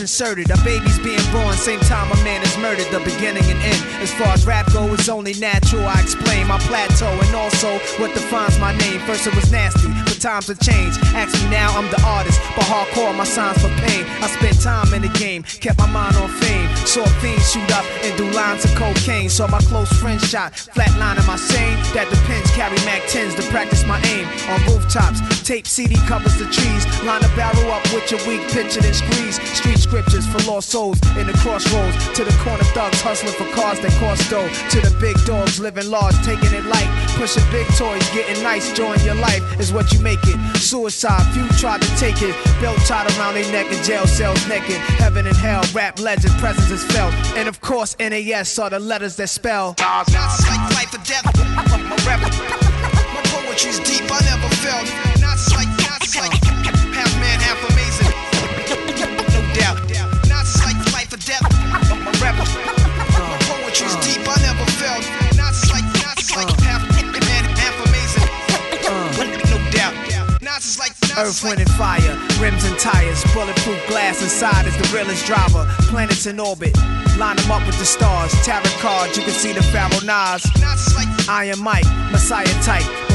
Inserted. 0.00 0.50
A 0.50 0.56
baby's 0.64 0.98
being 0.98 1.22
born, 1.32 1.54
same 1.54 1.80
time 1.80 2.10
a 2.10 2.16
man 2.24 2.42
is 2.42 2.56
murdered. 2.58 2.86
The 2.90 3.00
beginning 3.00 3.44
and 3.44 3.60
end. 3.62 3.82
As 4.02 4.12
far 4.14 4.28
as 4.28 4.46
rap 4.46 4.72
go, 4.72 4.92
it's 4.94 5.08
only 5.08 5.34
natural. 5.34 5.86
I 5.86 6.00
explain 6.00 6.46
my 6.46 6.58
plateau 6.60 7.08
and 7.08 7.34
also 7.34 7.78
what 7.98 8.14
defines 8.14 8.58
my 8.58 8.76
name. 8.76 9.00
First 9.00 9.26
it 9.26 9.34
was 9.34 9.50
nasty, 9.50 9.88
but 10.04 10.20
times 10.20 10.48
have 10.48 10.60
changed. 10.60 10.98
Ask 11.14 11.34
me 11.42 11.50
now, 11.50 11.76
I'm 11.76 11.90
the 11.90 12.02
artist, 12.04 12.40
but 12.56 12.64
hardcore 12.64 13.14
my 13.16 13.24
signs 13.24 13.58
for 13.62 13.68
pain. 13.86 14.04
I 14.22 14.28
spent 14.28 14.60
time 14.60 14.92
in 14.94 15.02
the 15.02 15.12
game, 15.18 15.42
kept 15.42 15.78
my 15.78 15.90
mind 15.90 16.16
on 16.16 16.28
fame. 16.28 16.68
Saw 16.86 17.04
fiends 17.20 17.52
shoot 17.52 17.70
up 17.72 17.84
and 18.02 18.16
do 18.16 18.30
lines 18.30 18.64
of 18.64 18.74
cocaine. 18.74 19.28
Saw 19.28 19.46
my 19.48 19.60
close 19.70 19.92
friend 20.00 20.20
shot, 20.20 20.52
flatline 20.52 21.18
in 21.18 21.26
my 21.26 21.36
sane. 21.36 21.76
That 21.94 22.08
depends. 22.10 22.50
Carry 22.52 22.76
Mac 22.84 23.02
10s 23.02 23.36
to 23.36 23.42
practice 23.50 23.84
my 23.84 24.00
aim 24.02 24.26
on 24.50 24.58
rooftops. 24.66 25.37
Tape 25.48 25.66
CD 25.66 25.94
covers 26.04 26.36
the 26.36 26.44
trees. 26.44 26.84
Line 27.04 27.24
a 27.24 27.28
barrel 27.34 27.72
up 27.72 27.82
with 27.94 28.10
your 28.10 28.20
weak 28.28 28.44
picture 28.52 28.84
and 28.84 28.94
squeeze. 28.94 29.40
Street 29.56 29.78
scriptures 29.78 30.26
for 30.28 30.36
lost 30.44 30.68
souls 30.68 31.00
in 31.16 31.26
the 31.26 31.32
crossroads. 31.40 31.96
To 32.20 32.22
the 32.22 32.36
corner 32.44 32.64
thugs 32.76 33.00
hustling 33.00 33.32
for 33.32 33.48
cars 33.56 33.80
that 33.80 33.96
cost 33.96 34.28
dough. 34.28 34.44
To 34.44 34.78
the 34.84 34.94
big 35.00 35.16
dogs 35.24 35.58
living 35.58 35.88
large, 35.88 36.14
taking 36.20 36.52
it 36.52 36.66
light. 36.66 36.84
Pushing 37.16 37.48
big 37.50 37.66
toys, 37.80 38.04
getting 38.12 38.42
nice, 38.42 38.76
join 38.76 39.00
your 39.08 39.14
life 39.14 39.40
is 39.58 39.72
what 39.72 39.90
you 39.90 40.00
make 40.00 40.20
it. 40.24 40.36
Suicide, 40.58 41.24
few 41.32 41.48
tried 41.56 41.80
to 41.80 41.88
take 41.96 42.20
it. 42.20 42.36
Belt 42.60 42.76
tied 42.84 43.08
around 43.16 43.32
their 43.32 43.50
neck 43.50 43.72
in 43.72 43.82
jail 43.82 44.06
cells 44.06 44.46
naked. 44.48 44.76
Heaven 45.00 45.26
and 45.26 45.36
hell, 45.38 45.64
rap 45.72 45.98
legend, 45.98 46.34
presence 46.36 46.70
is 46.70 46.84
felt. 46.92 47.14
And 47.40 47.48
of 47.48 47.62
course, 47.62 47.96
NAS 47.98 48.58
are 48.58 48.68
the 48.68 48.80
letters 48.80 49.16
that 49.16 49.28
spell. 49.28 49.76
Life 49.80 50.92
or 50.92 51.00
death. 51.08 51.24
My 51.56 51.64
my 51.64 53.22
poetry's 53.32 53.80
deep. 53.80 54.04
I 54.12 54.20
never 54.28 54.54
felt. 54.60 55.17
Not 55.38 55.54
like, 55.54 55.70
not 55.86 56.02
like 56.18 56.34
half 56.90 57.12
man, 57.22 57.38
half 57.38 57.62
amazing. 57.70 58.10
No 59.30 59.40
doubt. 59.54 59.78
Not 60.26 60.46
like 60.66 60.78
life 60.92 61.12
or 61.14 61.22
death. 61.22 61.46
My 62.02 62.10
rap, 62.18 62.34
my 62.34 63.38
poetry's 63.46 63.94
deep. 64.02 64.26
I 64.26 64.34
never 64.42 64.66
felt. 64.82 65.06
Not 65.38 65.54
like, 65.70 65.86
not 66.02 66.18
like 66.34 66.50
half 66.66 66.82
man, 66.90 67.44
half 67.54 67.78
amazing. 67.86 68.26
No 69.46 69.58
doubt. 69.70 69.94
Not 70.42 70.58
like. 70.78 70.92
Earth, 71.16 71.42
wind, 71.44 71.60
and 71.60 71.70
fire, 71.70 72.18
rims 72.40 72.64
and 72.64 72.78
tires, 72.78 73.22
bulletproof 73.32 73.78
glass 73.88 74.22
inside 74.22 74.66
is 74.66 74.76
the 74.76 74.88
realest 74.96 75.24
driver. 75.26 75.66
Planets 75.90 76.26
in 76.26 76.40
orbit, 76.40 76.76
line 77.16 77.36
them 77.36 77.50
up 77.50 77.64
with 77.66 77.78
the 77.78 77.86
stars. 77.86 78.32
Tarot 78.44 78.64
cards, 78.78 79.16
you 79.16 79.22
can 79.22 79.32
see 79.32 79.52
the 79.52 79.62
Pharaoh 79.62 80.02
Nas. 80.04 80.46
Iron 81.28 81.60
Mike, 81.60 81.86
Messiah 82.10 82.44
type. 82.62 83.07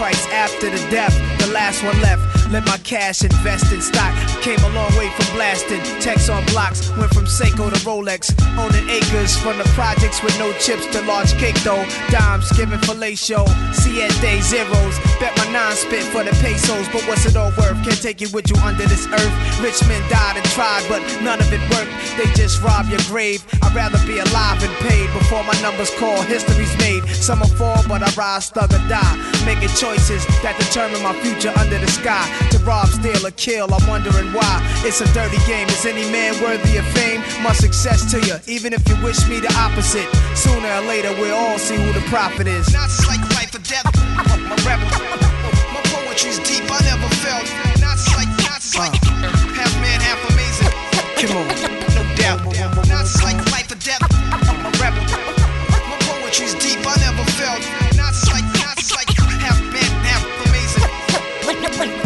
After 0.00 0.70
the 0.70 0.78
death, 0.90 1.12
the 1.40 1.48
last 1.48 1.82
one 1.82 2.00
left. 2.00 2.22
Let 2.52 2.64
my 2.66 2.78
cash 2.78 3.24
invest 3.24 3.72
in 3.72 3.80
stock. 3.80 4.14
Came 4.42 4.60
a 4.60 4.68
long 4.70 4.94
way 4.96 5.10
from 5.10 5.34
blasting. 5.34 5.82
Text 6.00 6.30
on 6.30 6.44
blocks, 6.46 6.88
went 6.96 7.12
from 7.12 7.24
Seiko 7.24 7.68
to 7.68 7.80
Rolex. 7.80 8.30
Owning 8.56 8.88
acres 8.88 9.36
from 9.36 9.58
the 9.58 9.64
projects 9.74 10.22
with 10.22 10.38
no 10.38 10.52
chips 10.52 10.86
to 10.94 11.02
large 11.02 11.32
cake 11.34 11.58
though. 11.64 11.84
Dimes 12.10 12.50
giving 12.52 12.78
fellatio. 12.78 13.44
Siete 13.74 14.40
zeros. 14.40 14.96
Bet 15.18 15.34
nine 15.52 15.76
spit 15.76 16.04
for 16.04 16.24
the 16.24 16.32
pesos. 16.42 16.88
But 16.88 17.02
what's 17.08 17.26
it 17.26 17.36
all 17.36 17.52
worth? 17.58 17.78
Can't 17.84 18.00
take 18.00 18.22
it 18.22 18.32
with 18.32 18.50
you 18.50 18.56
under 18.62 18.86
this 18.86 19.06
earth. 19.06 19.34
Rich 19.60 19.80
men 19.88 20.02
died 20.10 20.36
and 20.36 20.46
tried, 20.56 20.84
but 20.88 21.00
none 21.22 21.40
of 21.40 21.52
it 21.52 21.60
worked. 21.70 21.90
They 22.16 22.26
just 22.34 22.62
rob 22.62 22.88
your 22.88 23.00
grave. 23.06 23.44
I'd 23.62 23.74
rather 23.74 23.98
be 24.06 24.18
alive 24.18 24.62
and 24.62 24.74
paid 24.86 25.06
before 25.12 25.44
my 25.44 25.54
numbers 25.60 25.90
call. 25.98 26.22
History's 26.22 26.76
made. 26.78 27.04
Some 27.08 27.40
will 27.40 27.52
fall, 27.58 27.82
but 27.88 28.02
I 28.02 28.10
rise, 28.14 28.50
thug 28.50 28.72
or 28.72 28.82
die. 28.88 29.16
Making 29.44 29.72
choices 29.76 30.26
that 30.42 30.56
determine 30.58 31.02
my 31.02 31.14
future 31.20 31.52
under 31.56 31.78
the 31.78 31.88
sky. 31.88 32.24
To 32.50 32.58
rob, 32.60 32.88
steal, 32.88 33.26
or 33.26 33.32
kill, 33.32 33.72
I'm 33.72 33.86
wondering 33.86 34.32
why. 34.32 34.60
It's 34.84 35.00
a 35.00 35.08
dirty 35.12 35.38
game. 35.46 35.68
Is 35.68 35.86
any 35.86 36.10
man 36.10 36.34
worthy 36.42 36.76
of 36.76 36.86
fame? 36.96 37.20
My 37.42 37.52
success 37.52 38.10
to 38.12 38.20
you, 38.26 38.36
even 38.46 38.72
if 38.72 38.86
you 38.88 38.96
wish 39.02 39.28
me 39.28 39.40
the 39.40 39.52
opposite. 39.56 40.08
Sooner 40.36 40.68
or 40.68 40.82
later, 40.82 41.12
we'll 41.20 41.36
all 41.36 41.58
see 41.58 41.76
who 41.76 41.92
the 41.92 42.04
prophet 42.08 42.46
is. 42.46 42.72
Not 42.72 42.90
like 43.06 43.20
life 43.36 43.54
or 43.54 43.62
death. 43.62 43.86
My 44.48 44.56
rap, 44.66 45.27
my 46.24 46.38
deep. 46.42 46.64
I 46.66 46.80
never 46.82 47.08
felt. 47.22 47.46
Not 47.80 47.98
like, 48.16 48.28
not 48.42 48.62
like 48.74 48.94
half 49.54 49.72
man, 49.80 50.00
half 50.00 50.18
amazing. 50.30 50.72
Come 51.14 51.36
on. 51.36 51.46
No 51.94 52.02
doubt. 52.16 52.42
Not 52.88 53.06
like 53.22 53.38
life 53.52 53.70
or 53.70 53.78
death. 53.78 54.02
My 54.62 54.70
rap, 54.80 54.94
my 54.94 55.96
poetry's 56.06 56.54
deep. 56.54 56.80
I 56.82 56.96
never 56.98 57.24
felt. 57.38 57.62
Not 57.96 58.14
like, 58.32 58.46
not 58.58 58.78
like 58.96 59.10
half 59.38 59.62
man, 59.70 59.90
half 60.02 60.24
amazing. 60.46 60.82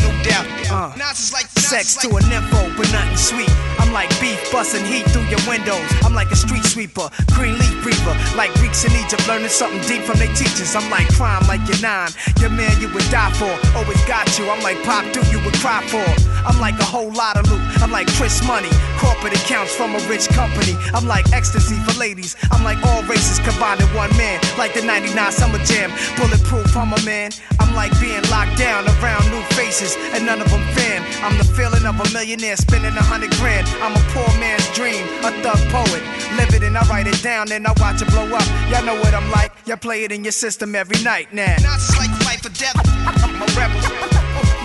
No 0.02 0.10
doubt. 0.22 0.46
Uh. 0.70 0.92
Not 0.96 1.16
like 1.32 1.51
Sex 1.72 1.96
to 2.04 2.08
a 2.08 2.20
nympho, 2.28 2.76
but 2.76 2.84
nothing 2.92 3.16
sweet. 3.16 3.48
I'm 3.80 3.94
like 3.94 4.10
beef 4.20 4.36
busting 4.52 4.84
heat 4.84 5.08
through 5.08 5.24
your 5.32 5.40
windows. 5.48 5.80
I'm 6.04 6.12
like 6.12 6.30
a 6.30 6.36
street 6.36 6.64
sweeper, 6.64 7.08
green 7.32 7.56
leaf 7.56 7.82
breather. 7.82 8.12
Like 8.36 8.52
Greeks 8.60 8.84
in 8.84 8.92
Egypt, 8.92 9.26
learning 9.26 9.48
something 9.48 9.80
deep 9.88 10.02
from 10.04 10.18
their 10.18 10.28
teachers. 10.36 10.76
I'm 10.76 10.90
like 10.90 11.08
crime, 11.16 11.40
like 11.48 11.64
you're 11.66 11.80
nine. 11.80 12.10
Your 12.40 12.50
man 12.50 12.78
you 12.78 12.92
would 12.92 13.08
die 13.08 13.32
for, 13.40 13.48
always 13.72 14.04
got 14.04 14.28
you. 14.38 14.50
I'm 14.50 14.62
like 14.62 14.82
pop, 14.84 15.10
do 15.14 15.24
you 15.32 15.40
would 15.44 15.54
cry 15.64 15.80
for. 15.88 16.04
I'm 16.44 16.60
like 16.60 16.78
a 16.78 16.84
whole 16.84 17.10
lot 17.10 17.38
of 17.38 17.50
loot. 17.50 17.62
I'm 17.80 17.90
like 17.90 18.06
Chris 18.20 18.44
Money, 18.46 18.68
corporate 18.98 19.32
accounts 19.32 19.74
from 19.74 19.94
a 19.94 20.00
rich 20.12 20.28
company. 20.28 20.76
I'm 20.92 21.06
like 21.06 21.32
ecstasy 21.32 21.76
for 21.88 21.98
ladies. 21.98 22.36
I'm 22.50 22.62
like 22.64 22.84
all 22.84 23.02
races 23.04 23.38
combined 23.38 23.80
in 23.80 23.88
one 23.96 24.14
man. 24.18 24.40
Like 24.58 24.74
the 24.74 24.82
99 24.82 25.32
Summer 25.32 25.58
Jam, 25.64 25.88
bulletproof, 26.20 26.76
I'm 26.76 26.92
a 26.92 27.00
man. 27.02 27.30
I'm 27.60 27.74
like 27.74 27.98
being 27.98 28.22
locked 28.28 28.58
down 28.58 28.84
around 29.00 29.24
new 29.30 29.42
faces, 29.56 29.96
and 30.12 30.26
none 30.26 30.42
of 30.42 30.50
them 30.50 30.60
fan. 30.76 31.00
I'm 31.24 31.38
the 31.38 31.44
feeling 31.62 31.86
of 31.86 31.94
a 31.94 32.06
millionaire 32.12 32.56
spending 32.56 32.90
a 32.98 33.02
hundred 33.02 33.30
grand. 33.38 33.66
I'm 33.78 33.94
a 33.94 34.02
poor 34.10 34.26
man's 34.42 34.66
dream, 34.74 35.06
a 35.22 35.30
thug 35.46 35.62
poet. 35.70 36.02
Live 36.34 36.50
it 36.58 36.62
and 36.66 36.76
I 36.76 36.82
write 36.90 37.06
it 37.06 37.22
down, 37.22 37.46
then 37.46 37.64
I 37.66 37.72
watch 37.78 38.02
it 38.02 38.10
blow 38.10 38.26
up. 38.34 38.46
Y'all 38.66 38.82
know 38.82 38.98
what 38.98 39.14
I'm 39.14 39.30
like. 39.30 39.52
Y'all 39.66 39.76
play 39.76 40.02
it 40.02 40.10
in 40.10 40.24
your 40.24 40.32
system 40.32 40.74
every 40.74 40.98
night 41.04 41.32
now. 41.32 41.54
Not 41.62 41.78
like 41.94 42.10
life 42.26 42.42
or 42.44 42.54
death. 42.58 42.74
I'm 43.06 43.38
a 43.38 43.46
rebel. 43.54 43.78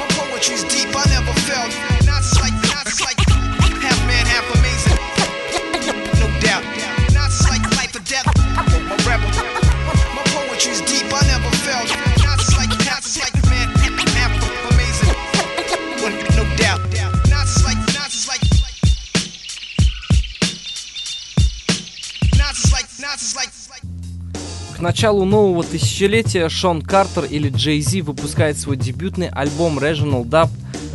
My 0.02 0.08
poetry's 0.18 0.64
deep. 0.74 0.90
I 0.90 1.06
never 1.14 1.34
felt. 1.46 1.70
Not 2.10 2.26
like, 2.42 2.58
not 2.66 2.90
like 3.06 3.20
half 3.78 4.00
man, 4.10 4.26
half 4.26 4.48
amazing. 4.58 4.98
No 6.18 6.28
doubt. 6.42 6.66
Not 7.14 7.30
like 7.46 7.62
life 7.78 7.94
or 7.94 8.04
death. 8.10 8.26
I'm 8.58 8.66
a 8.90 8.98
rebel. 9.06 9.30
My 10.18 10.24
poetry's 10.34 10.82
deep. 10.82 11.06
I 11.14 11.22
never 11.30 11.52
felt. 11.62 12.07
К 24.78 24.80
началу 24.80 25.26
нового 25.26 25.64
тысячелетия 25.64 26.50
Шон 26.50 26.84
Картер 26.84 27.24
или 27.24 27.50
Джей 27.50 27.82
Зи 27.82 28.02
выпускает 28.02 28.60
свой 28.60 28.78
дебютный 28.78 29.28
альбом 29.28 29.80
Regional 29.80 30.24
Dub, 30.24 30.50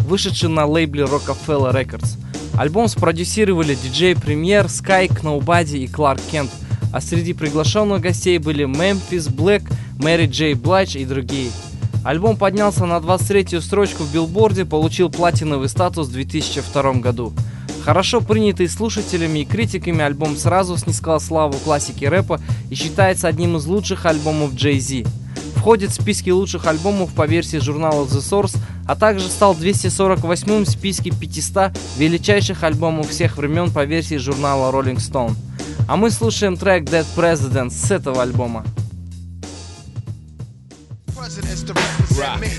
вышедший 0.07 0.51
на 0.51 0.67
лейбле 0.67 1.03
Rockefeller 1.03 1.75
Records. 1.75 2.17
Альбом 2.57 2.87
спродюсировали 2.87 3.75
диджей 3.75 4.15
Премьер, 4.15 4.69
Скайк, 4.69 5.25
Nobody 5.25 5.79
и 5.79 5.89
Кларк 5.89 6.21
Кент, 6.31 6.53
а 6.93 7.01
среди 7.01 7.33
приглашенных 7.33 8.01
гостей 8.01 8.39
были 8.39 8.67
Мемфис, 8.67 9.27
Блэк, 9.27 9.65
Мэри 9.99 10.29
Джей 10.29 10.55
Блайдж 10.55 10.97
и 10.97 11.05
другие. 11.05 11.51
Альбом 12.05 12.37
поднялся 12.37 12.87
на 12.87 12.99
23-ю 12.99 13.61
строчку 13.61 14.05
в 14.05 14.13
билборде, 14.15 14.65
получил 14.65 15.11
платиновый 15.11 15.69
статус 15.69 16.07
в 16.07 16.13
2002 16.13 16.93
году. 16.95 17.33
Хорошо 17.85 18.21
принятый 18.21 18.69
слушателями 18.69 19.41
и 19.41 19.45
критиками, 19.45 20.03
альбом 20.03 20.37
сразу 20.37 20.77
снискал 20.77 21.21
славу 21.21 21.59
классики 21.59 22.05
рэпа 22.05 22.41
и 22.71 22.77
считается 22.77 23.27
одним 23.27 23.57
из 23.57 23.67
лучших 23.67 24.07
альбомов 24.07 24.53
Jay 24.53 24.79
Z. 24.79 25.05
Входит 25.57 25.91
в 25.91 25.95
списки 25.95 26.31
лучших 26.31 26.67
альбомов 26.67 27.13
по 27.13 27.27
версии 27.27 27.57
журнала 27.57 28.05
The 28.07 28.21
Source, 28.21 28.57
а 28.87 28.95
также 28.95 29.29
стал 29.29 29.55
248-м 29.55 30.65
в 30.65 30.69
списке 30.69 31.11
500 31.11 31.73
величайших 31.99 32.63
альбомов 32.63 33.09
всех 33.09 33.37
времен 33.37 33.73
по 33.73 33.85
версии 33.85 34.17
журнала 34.17 34.73
Rolling 34.73 34.99
Stone. 34.99 35.35
А 35.89 35.97
мы 35.97 36.13
слушаем 36.13 36.57
трек 36.57 36.85
Dead 36.85 37.07
President 37.17 37.71
с 37.71 37.91
этого 37.91 38.23
альбома. 38.23 38.65
Presidents 41.17 41.63
to 41.65 41.75
represent 41.75 42.41
me. 42.41 42.51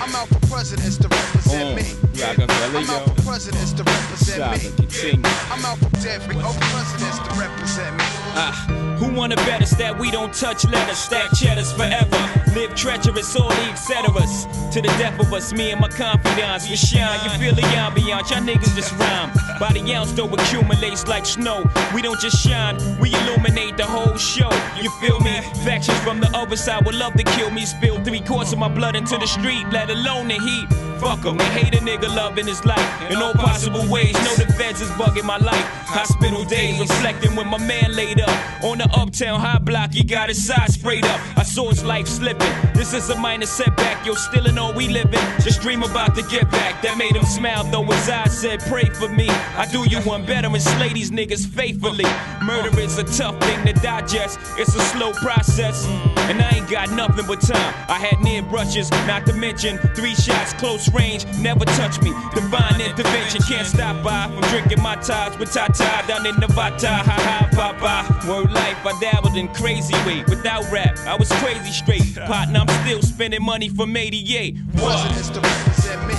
I'm 0.00 0.14
out 0.16 0.28
for 0.28 0.40
presidents 0.48 0.96
to 0.98 1.08
represent 1.08 1.76
me. 1.76 2.11
I'm 2.24 2.88
out 2.88 3.04
for 3.04 3.22
presidents 3.22 3.72
to 3.72 3.82
represent 3.82 4.38
me. 4.38 5.22
I'm 5.50 5.64
out 5.64 5.78
for 5.78 5.90
oh 5.94 6.56
presidents 6.70 7.18
to 7.18 7.40
represent 7.40 7.96
me. 7.96 8.04
Ah, 8.34 8.96
who 8.98 9.12
wanna 9.12 9.34
bet 9.36 9.60
us 9.60 9.70
that 9.72 9.98
we 9.98 10.10
don't 10.10 10.32
touch 10.32 10.64
letters, 10.64 10.98
stack 10.98 11.32
cheddars 11.34 11.72
forever, 11.72 12.16
live 12.54 12.74
treacherous, 12.76 13.34
all 13.34 13.48
the 13.48 13.54
etceteras. 13.54 14.46
To 14.72 14.80
the 14.80 14.88
death 14.98 15.18
of 15.18 15.32
us, 15.32 15.52
me 15.52 15.72
and 15.72 15.80
my 15.80 15.88
confidants, 15.88 16.68
we 16.70 16.76
shine. 16.76 17.18
You 17.24 17.30
feel 17.40 17.54
the 17.54 17.62
ambiance, 17.62 18.30
y'all 18.30 18.40
niggas 18.40 18.74
just 18.76 18.92
rhyme. 18.92 19.32
By 19.58 19.72
the 19.72 19.92
ounce, 19.94 20.12
though 20.12 20.32
accumulates 20.32 21.08
like 21.08 21.26
snow. 21.26 21.68
We 21.92 22.02
don't 22.02 22.20
just 22.20 22.38
shine, 22.38 22.78
we 23.00 23.12
illuminate 23.12 23.76
the 23.76 23.86
whole 23.86 24.16
show. 24.16 24.50
You 24.80 24.90
feel 25.00 25.18
me? 25.20 25.40
Factions 25.64 25.98
from 26.00 26.20
the 26.20 26.30
other 26.34 26.56
side 26.56 26.86
would 26.86 26.94
love 26.94 27.14
to 27.14 27.24
kill 27.24 27.50
me. 27.50 27.66
Spill 27.66 28.02
three 28.04 28.20
quarts 28.20 28.52
of 28.52 28.58
my 28.60 28.68
blood 28.68 28.94
into 28.94 29.18
the 29.18 29.26
street, 29.26 29.66
let 29.72 29.90
alone 29.90 30.28
the 30.28 30.34
heat. 30.34 30.91
Fuck 31.02 31.26
'em, 31.26 31.36
they 31.36 31.44
hate 31.46 31.74
a 31.74 31.82
nigga 31.82 32.08
loving 32.14 32.46
his 32.46 32.64
life 32.64 32.88
in 33.10 33.16
all 33.16 33.34
possible 33.34 33.84
ways. 33.88 34.16
The 34.36 34.46
feds 34.56 34.80
is 34.80 34.90
bugging 34.90 35.24
my 35.24 35.36
life. 35.38 35.66
Hospital 35.86 36.44
days 36.44 36.78
reflecting 36.78 37.34
when 37.34 37.48
my 37.48 37.58
man 37.58 37.92
laid 37.96 38.20
up 38.20 38.30
on 38.62 38.78
the 38.78 38.88
uptown 39.00 39.40
high 39.40 39.58
block. 39.58 39.92
He 39.92 40.04
got 40.04 40.28
his 40.28 40.46
side 40.46 40.70
sprayed 40.72 41.04
up. 41.04 41.20
I 41.36 41.42
saw 41.42 41.68
his 41.70 41.82
life 41.82 42.06
slipping. 42.06 42.54
This 42.72 42.94
is 42.94 43.10
a 43.10 43.16
minor 43.16 43.46
setback. 43.46 44.06
Yo, 44.06 44.14
still 44.14 44.46
in 44.46 44.58
all 44.58 44.72
we 44.72 44.86
living. 44.88 45.20
Just 45.42 45.60
dream 45.60 45.82
about 45.82 46.14
to 46.14 46.22
get 46.22 46.48
back. 46.52 46.80
That 46.82 46.96
made 46.96 47.16
him 47.16 47.24
smile 47.24 47.64
though 47.64 47.84
his 47.84 48.08
eyes 48.08 48.32
said, 48.38 48.60
"Pray 48.68 48.88
for 49.00 49.08
me." 49.08 49.28
I 49.58 49.66
do 49.66 49.84
you 49.90 49.98
one 50.02 50.24
better 50.24 50.46
and 50.46 50.62
slay 50.62 50.92
these 50.92 51.10
niggas 51.10 51.44
faithfully. 51.46 52.06
Murder 52.42 52.78
is 52.80 52.98
a 52.98 53.04
tough 53.04 53.36
thing 53.40 53.60
to 53.66 53.72
digest. 53.72 54.38
It's 54.56 54.74
a 54.76 54.80
slow 54.92 55.12
process, 55.14 55.84
and 56.28 56.40
I 56.40 56.50
ain't 56.56 56.70
got 56.70 56.90
nothing 56.90 57.26
but 57.26 57.40
time. 57.40 57.74
I 57.88 57.98
had 58.06 58.20
near 58.20 58.42
brushes, 58.42 58.88
not 59.08 59.26
to 59.26 59.32
mention 59.32 59.78
three 59.96 60.14
shots 60.14 60.52
close 60.54 60.88
range. 60.92 61.26
Never 61.38 61.64
touch 61.64 62.00
me. 62.02 62.12
Divine 62.34 62.80
intervention 62.80 63.40
can't 63.42 63.66
stop 63.66 64.02
by 64.04 64.28
from 64.28 64.40
drinking 64.50 64.82
my 64.82 64.96
ties 64.96 65.36
with 65.38 65.52
Tata 65.52 66.04
down 66.06 66.26
in 66.26 66.36
Nevada. 66.36 66.88
Ha 66.88 67.02
ha, 67.02 67.48
papa. 67.52 68.28
Word 68.28 68.52
life, 68.52 68.84
I 68.86 68.98
dabbled 69.00 69.36
in 69.36 69.48
crazy 69.48 69.94
way. 70.06 70.24
Without 70.28 70.70
rap, 70.70 70.98
I 71.06 71.16
was 71.16 71.30
crazy 71.40 71.72
straight. 71.72 72.14
Partner, 72.26 72.60
I'm 72.60 72.86
still 72.86 73.02
spending 73.02 73.42
money 73.42 73.68
from 73.68 73.96
88. 73.96 74.56
What? 74.80 75.00
Presidents 75.00 75.30
to 75.30 75.40
represent 75.40 76.06
me. 76.08 76.14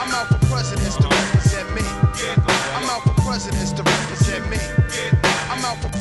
I'm 0.00 0.12
out 0.12 0.28
for 0.28 0.46
presidents 0.46 0.96
to 0.96 1.08
represent 1.08 1.74
me. 1.74 1.82
I'm 2.76 2.88
out 2.90 3.02
for 3.02 3.14
presidents 3.22 3.72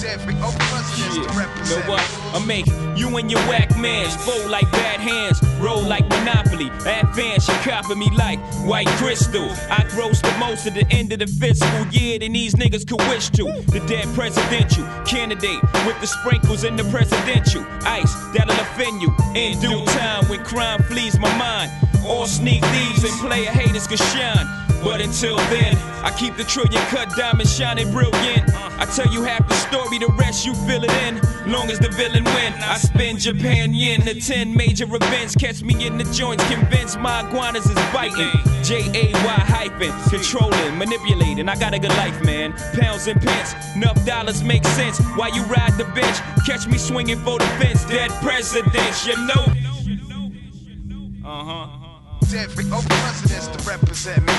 every 0.06 0.36
presidents 0.36 1.16
to 1.16 1.22
Know 1.70 1.82
what? 1.90 2.02
I 2.34 2.44
make 2.46 2.68
you 2.98 3.16
and 3.18 3.30
your 3.32 3.40
whack 3.42 3.78
mans 3.78 4.16
fold 4.16 4.50
like 4.50 4.70
bad 4.72 5.00
hands, 5.00 5.42
roll 5.60 5.82
like 5.82 6.08
Monopoly. 6.10 6.68
Advance, 6.86 7.48
you 7.48 7.54
copy 7.56 7.96
me 7.96 8.10
like 8.16 8.40
white 8.66 8.88
crystal. 9.00 9.50
I 9.70 9.86
gross 9.90 10.22
the 10.22 10.36
most 10.40 10.68
at 10.68 10.74
the 10.74 10.86
end 10.92 11.14
of 11.14 11.20
the 11.20 11.28
fiscal 11.28 11.88
year 11.88 12.20
than 12.20 12.34
these 12.34 12.56
niggas 12.56 12.88
could 12.88 13.02
wish 13.10 13.30
to. 13.32 13.46
The 13.72 13.84
dead 13.88 14.08
presidential 14.14 14.86
candidate 15.06 15.62
with 15.86 16.00
the 16.02 16.08
sprinkles 16.08 16.64
in 16.64 16.76
the 16.76 16.84
presidential 16.86 17.66
ice 17.82 18.14
that'll 18.34 18.60
offend 18.60 19.02
you 19.02 19.14
in 19.36 19.60
due 19.60 19.86
time 19.86 20.28
when 20.30 20.44
crime 20.44 20.82
flees 20.84 21.20
my 21.20 21.36
mind. 21.38 21.72
All 22.06 22.26
sneak 22.26 22.64
thieves 22.66 23.04
and 23.04 23.14
player 23.20 23.50
haters 23.50 23.88
can 23.88 23.98
shine. 23.98 24.73
But 24.84 25.00
until 25.02 25.38
then, 25.38 25.78
I 26.04 26.14
keep 26.18 26.36
the 26.36 26.44
trillion 26.44 26.82
cut 26.88 27.10
diamond 27.16 27.48
shining 27.48 27.92
brilliant. 27.92 28.54
I 28.78 28.86
tell 28.86 29.12
you 29.14 29.24
half 29.24 29.48
the 29.48 29.54
story, 29.56 29.98
the 29.98 30.08
rest 30.20 30.46
you 30.46 30.54
fill 30.54 30.84
it 30.84 30.92
in. 31.08 31.22
Long 31.50 31.72
as 31.72 31.80
the 31.80 31.90
villain 31.90 32.24
win, 32.24 32.54
I 32.54 32.78
spend 32.78 33.20
Japan 33.20 33.74
yen 33.74 34.02
to 34.02 34.20
10 34.20 34.56
major 34.56 34.84
events. 34.84 35.36
Catch 35.36 35.64
me 35.64 35.88
in 35.88 35.98
the 35.98 36.04
joints, 36.06 36.44
convinced 36.50 37.00
my 37.00 37.26
iguanas 37.28 37.66
is 37.66 37.76
biting. 37.94 38.32
J 38.64 38.80
A 38.94 39.14
Y 39.14 39.38
hyphen, 39.48 39.92
controlling, 40.10 40.78
manipulating. 40.78 41.48
I 41.48 41.56
got 41.56 41.74
a 41.74 41.80
good 41.80 41.96
life, 41.98 42.22
man. 42.24 42.54
Pounds 42.74 43.08
and 43.08 43.22
pence, 43.22 43.54
enough 43.76 44.04
dollars 44.06 44.44
make 44.44 44.66
sense. 44.66 45.00
While 45.16 45.34
you 45.34 45.44
ride 45.44 45.74
the 45.78 45.86
bench, 45.96 46.18
catch 46.46 46.68
me 46.68 46.78
swinging 46.78 47.20
for 47.20 47.40
the 47.40 47.46
fence. 47.60 47.86
Dead 47.86 48.12
presidents, 48.22 49.08
you 49.08 49.16
know. 49.28 49.46
Uh 51.26 51.44
huh. 51.44 51.83
Every 52.32 52.66
oh 52.72 52.82
presidents 52.88 53.48
to 53.48 53.70
represent 53.70 54.26
me. 54.26 54.34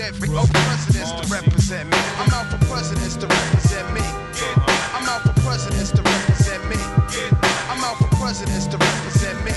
Every 0.00 0.28
oh 0.32 0.46
presidents 0.52 1.12
to 1.12 1.32
represent 1.32 1.90
me. 1.90 1.96
I'm 2.18 2.32
out 2.32 2.50
for 2.50 2.58
presidents 2.66 3.16
to 3.16 3.26
represent 3.26 3.92
me. 3.94 4.00
I'm 4.00 5.06
out 5.08 5.22
for 5.22 5.32
presidents 5.42 5.90
to 5.92 6.02
represent 6.02 6.68
me. 6.68 6.76
I'm 7.68 7.84
out 7.84 7.96
for 7.98 8.08
presidents 8.16 8.66
to 8.66 8.76
represent 8.78 9.44
me. 9.44 9.52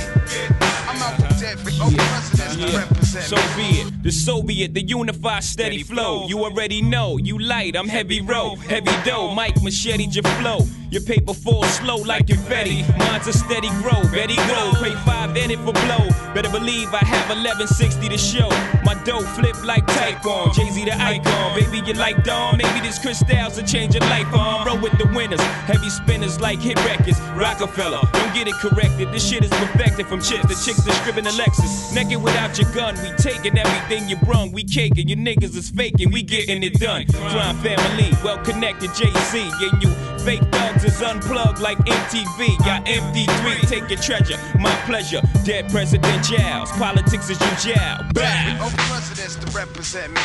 I'm 0.87 1.01
out 1.01 1.15
for 1.17 1.45
every 1.45 1.73
oh 1.81 1.91
presidents 1.95 2.55
to 2.57 2.77
represent 2.77 3.25
So 3.25 3.35
me. 3.35 3.41
be 3.55 3.81
it. 3.81 4.03
The 4.03 4.11
Soviet, 4.11 4.73
the 4.73 4.83
unified 4.83 5.43
steady 5.43 5.81
flow. 5.81 6.27
You 6.27 6.43
already 6.43 6.81
know. 6.81 7.17
You 7.17 7.39
light, 7.39 7.75
I'm 7.75 7.87
heavy 7.87 8.21
row, 8.21 8.55
heavy 8.55 8.91
dough. 9.03 9.33
Mike 9.33 9.61
machete 9.63 10.05
your 10.11 10.23
flow. 10.39 10.59
Your 10.91 11.01
paper 11.01 11.33
falls 11.33 11.69
slow 11.75 11.97
like 11.97 12.27
confetti. 12.27 12.83
Mine's 12.97 13.27
a 13.27 13.33
steady 13.33 13.69
grow, 13.81 14.01
Betty 14.11 14.35
grow. 14.47 14.71
Pay 14.81 14.93
five 15.05 15.35
in 15.35 15.51
it 15.51 15.59
for 15.59 15.73
blow. 15.73 16.07
Better 16.33 16.49
believe 16.49 16.93
I 16.93 17.03
have 17.03 17.29
1160 17.29 18.09
to 18.09 18.17
show. 18.17 18.49
My 18.83 18.93
dough 19.03 19.21
flip 19.35 19.55
like 19.65 19.85
Taekwon. 19.87 20.53
Jay 20.53 20.69
Z 20.69 20.85
the 20.85 20.95
icon. 20.95 21.59
Baby, 21.59 21.85
you 21.85 21.93
like 21.93 22.23
Dawn. 22.23 22.57
Maybe 22.57 22.79
this 22.81 22.99
crystals 22.99 23.57
will 23.57 23.65
change 23.65 23.95
your 23.95 24.03
life 24.09 24.31
on. 24.33 24.65
Roll 24.65 24.79
with 24.79 24.97
the 24.97 25.07
winners. 25.15 25.41
Heavy 25.67 25.89
spinners 25.89 26.39
like 26.39 26.59
hit 26.59 26.77
records. 26.85 27.19
Rockefeller. 27.35 28.01
Don't 28.13 28.33
get 28.33 28.47
it 28.47 28.55
corrected. 28.55 29.11
This 29.11 29.27
shit 29.27 29.43
is 29.43 29.49
perfected 29.51 30.07
from 30.07 30.21
chips 30.21 30.47
to 30.47 30.55
chicks 30.65 30.83
that 30.85 30.93
scribbing 31.01 31.25
a 31.25 31.31
Lexus. 31.31 31.93
Naked 31.95 32.21
without 32.21 32.57
your 32.59 32.71
gun. 32.73 32.95
We 33.03 33.11
taking 33.17 33.57
everything 33.57 34.07
you 34.07 34.17
brung. 34.17 34.51
We 34.51 34.63
caking. 34.63 35.07
Your 35.07 35.17
niggas 35.17 35.55
is 35.55 35.69
faking. 35.69 36.11
We 36.11 36.21
getting 36.21 36.63
it 36.63 36.73
done. 36.75 37.05
Crime 37.07 37.57
family. 37.57 38.11
Well 38.23 38.37
connected. 38.45 38.93
Jay 38.93 39.11
Z. 39.31 39.51
And 39.61 39.83
you 39.83 39.89
fake 40.25 40.41
thugs 40.51 40.83
is 40.83 41.01
unplugged 41.03 41.59
like 41.59 41.77
MTV. 41.77 42.57
Got 42.65 42.85
MD3. 42.85 43.69
Take 43.69 43.87
your 43.89 43.99
treasure. 43.99 44.37
My 44.59 44.73
pleasure. 44.87 45.21
Dead 45.43 45.65
presidentials. 45.65 46.69
Politics 46.79 47.29
is 47.29 47.39
you 47.39 47.73
jail. 47.73 47.97
Bow. 48.13 48.57
Oh 48.59 48.73
presidents 48.89 49.35
to 49.35 49.47
represent 49.51 50.11
me. 50.13 50.21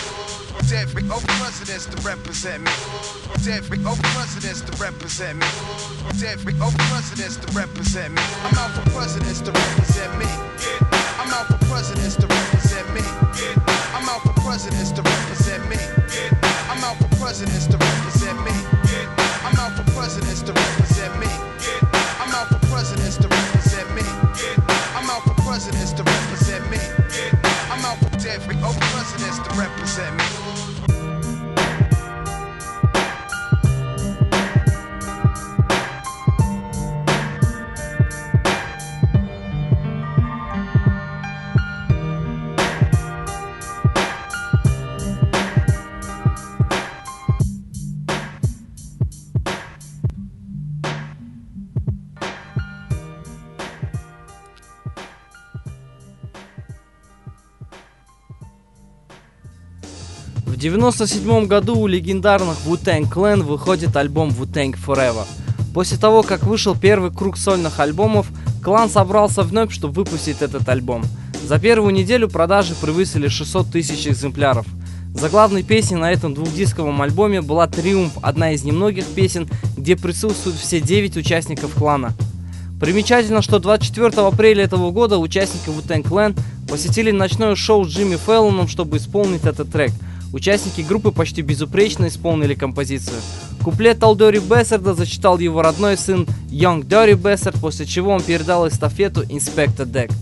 Every 0.73 1.05
oh 1.11 1.21
presidents 1.39 1.85
to 1.87 1.97
represent 2.01 2.63
me. 2.65 2.71
Every 3.53 3.79
oh 3.85 3.99
presidents 4.17 4.63
to 4.63 4.73
represent 4.83 5.39
me. 5.39 5.47
Every 6.25 6.55
oh 6.61 6.73
presidents 6.89 7.37
to 7.37 7.47
represent 7.53 8.15
me. 8.15 8.23
I'm 8.45 8.57
out 8.57 8.71
for 8.73 8.91
presidents 8.91 9.41
to 9.43 9.53
represent 9.53 10.19
me. 10.19 10.27
I'm 11.21 11.31
out 11.37 11.47
for 11.47 11.59
presidents 11.69 12.17
to 12.17 12.27
represent 12.27 12.89
me. 12.95 13.05
I'm 13.93 14.09
out 14.09 14.23
for 14.23 14.33
presidents 14.41 14.93
to 14.93 15.03
represent 15.03 15.69
me. 15.69 15.77
I'm 16.71 16.83
out 16.85 16.97
for 16.97 17.09
presidents 17.17 17.67
to 17.67 17.80
97 60.61 61.47
году 61.47 61.79
у 61.79 61.87
легендарных 61.87 62.59
Wu-Tang 62.67 63.11
Clan 63.11 63.43
выходит 63.43 63.97
альбом 63.97 64.29
Wu-Tang 64.29 64.77
Forever. 64.87 65.25
После 65.73 65.97
того, 65.97 66.23
как 66.23 66.43
вышел 66.43 66.77
первый 66.77 67.11
круг 67.11 67.39
сольных 67.39 67.81
альбомов, 67.81 68.27
клан 68.63 68.91
собрался 68.91 69.43
вновь, 69.43 69.73
чтобы 69.73 69.95
выпустить 69.95 70.43
этот 70.43 70.69
альбом. 70.69 71.03
За 71.43 71.59
первую 71.59 71.95
неделю 71.95 72.29
продажи 72.29 72.75
превысили 72.75 73.29
600 73.29 73.71
тысяч 73.71 74.07
экземпляров. 74.07 74.67
Заглавной 75.15 75.63
песней 75.63 75.97
на 75.97 76.13
этом 76.13 76.35
двухдисковом 76.35 77.01
альбоме 77.01 77.41
была 77.41 77.67
«Триумф», 77.67 78.19
одна 78.21 78.53
из 78.53 78.63
немногих 78.63 79.07
песен, 79.07 79.49
где 79.79 79.97
присутствуют 79.97 80.59
все 80.59 80.79
9 80.83 81.17
участников 81.17 81.73
клана. 81.73 82.13
Примечательно, 82.79 83.41
что 83.41 83.61
24 83.61 84.09
апреля 84.27 84.65
этого 84.65 84.91
года 84.91 85.17
участники 85.17 85.71
Wu-Tang 85.71 86.03
Clan 86.03 86.39
посетили 86.69 87.13
ночное 87.13 87.55
шоу 87.55 87.87
с 87.87 87.89
Джимми 87.89 88.17
Фэллоном, 88.17 88.69
чтобы 88.69 88.99
исполнить 88.99 89.45
этот 89.45 89.73
трек. 89.73 89.93
Участники 90.33 90.81
группы 90.83 91.11
почти 91.11 91.43
безупречно 91.43 92.07
исполнили 92.07 92.55
композицию. 92.55 93.21
Куплет 93.65 94.03
Алдори 94.03 94.39
Бессерда 94.39 94.95
зачитал 94.95 95.39
его 95.39 95.61
родной 95.61 95.97
сын 95.97 96.27
Young 96.51 96.83
Dirty 96.87 97.15
Bessard, 97.15 97.59
после 97.61 97.85
чего 97.85 98.13
он 98.13 98.23
передал 98.23 98.69
эстафету 98.69 99.23
Inspector 99.23 99.87
Deck. 99.87 100.13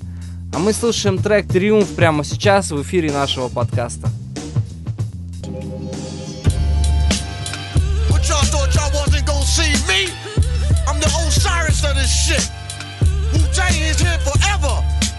А 0.55 0.59
мы 0.59 0.73
слушаем 0.73 1.19
трек 1.19 1.47
«Триумф» 1.47 1.89
прямо 1.95 2.25
сейчас 2.25 2.71
в 2.71 2.83
эфире 2.83 3.13
нашего 3.13 3.49
подкаста. 3.49 4.09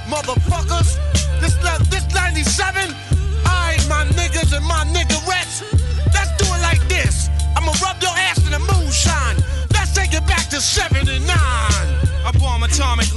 Motherfuckers. 0.10 0.98
This 1.40 1.54
this 1.92 2.04
97. 2.08 3.09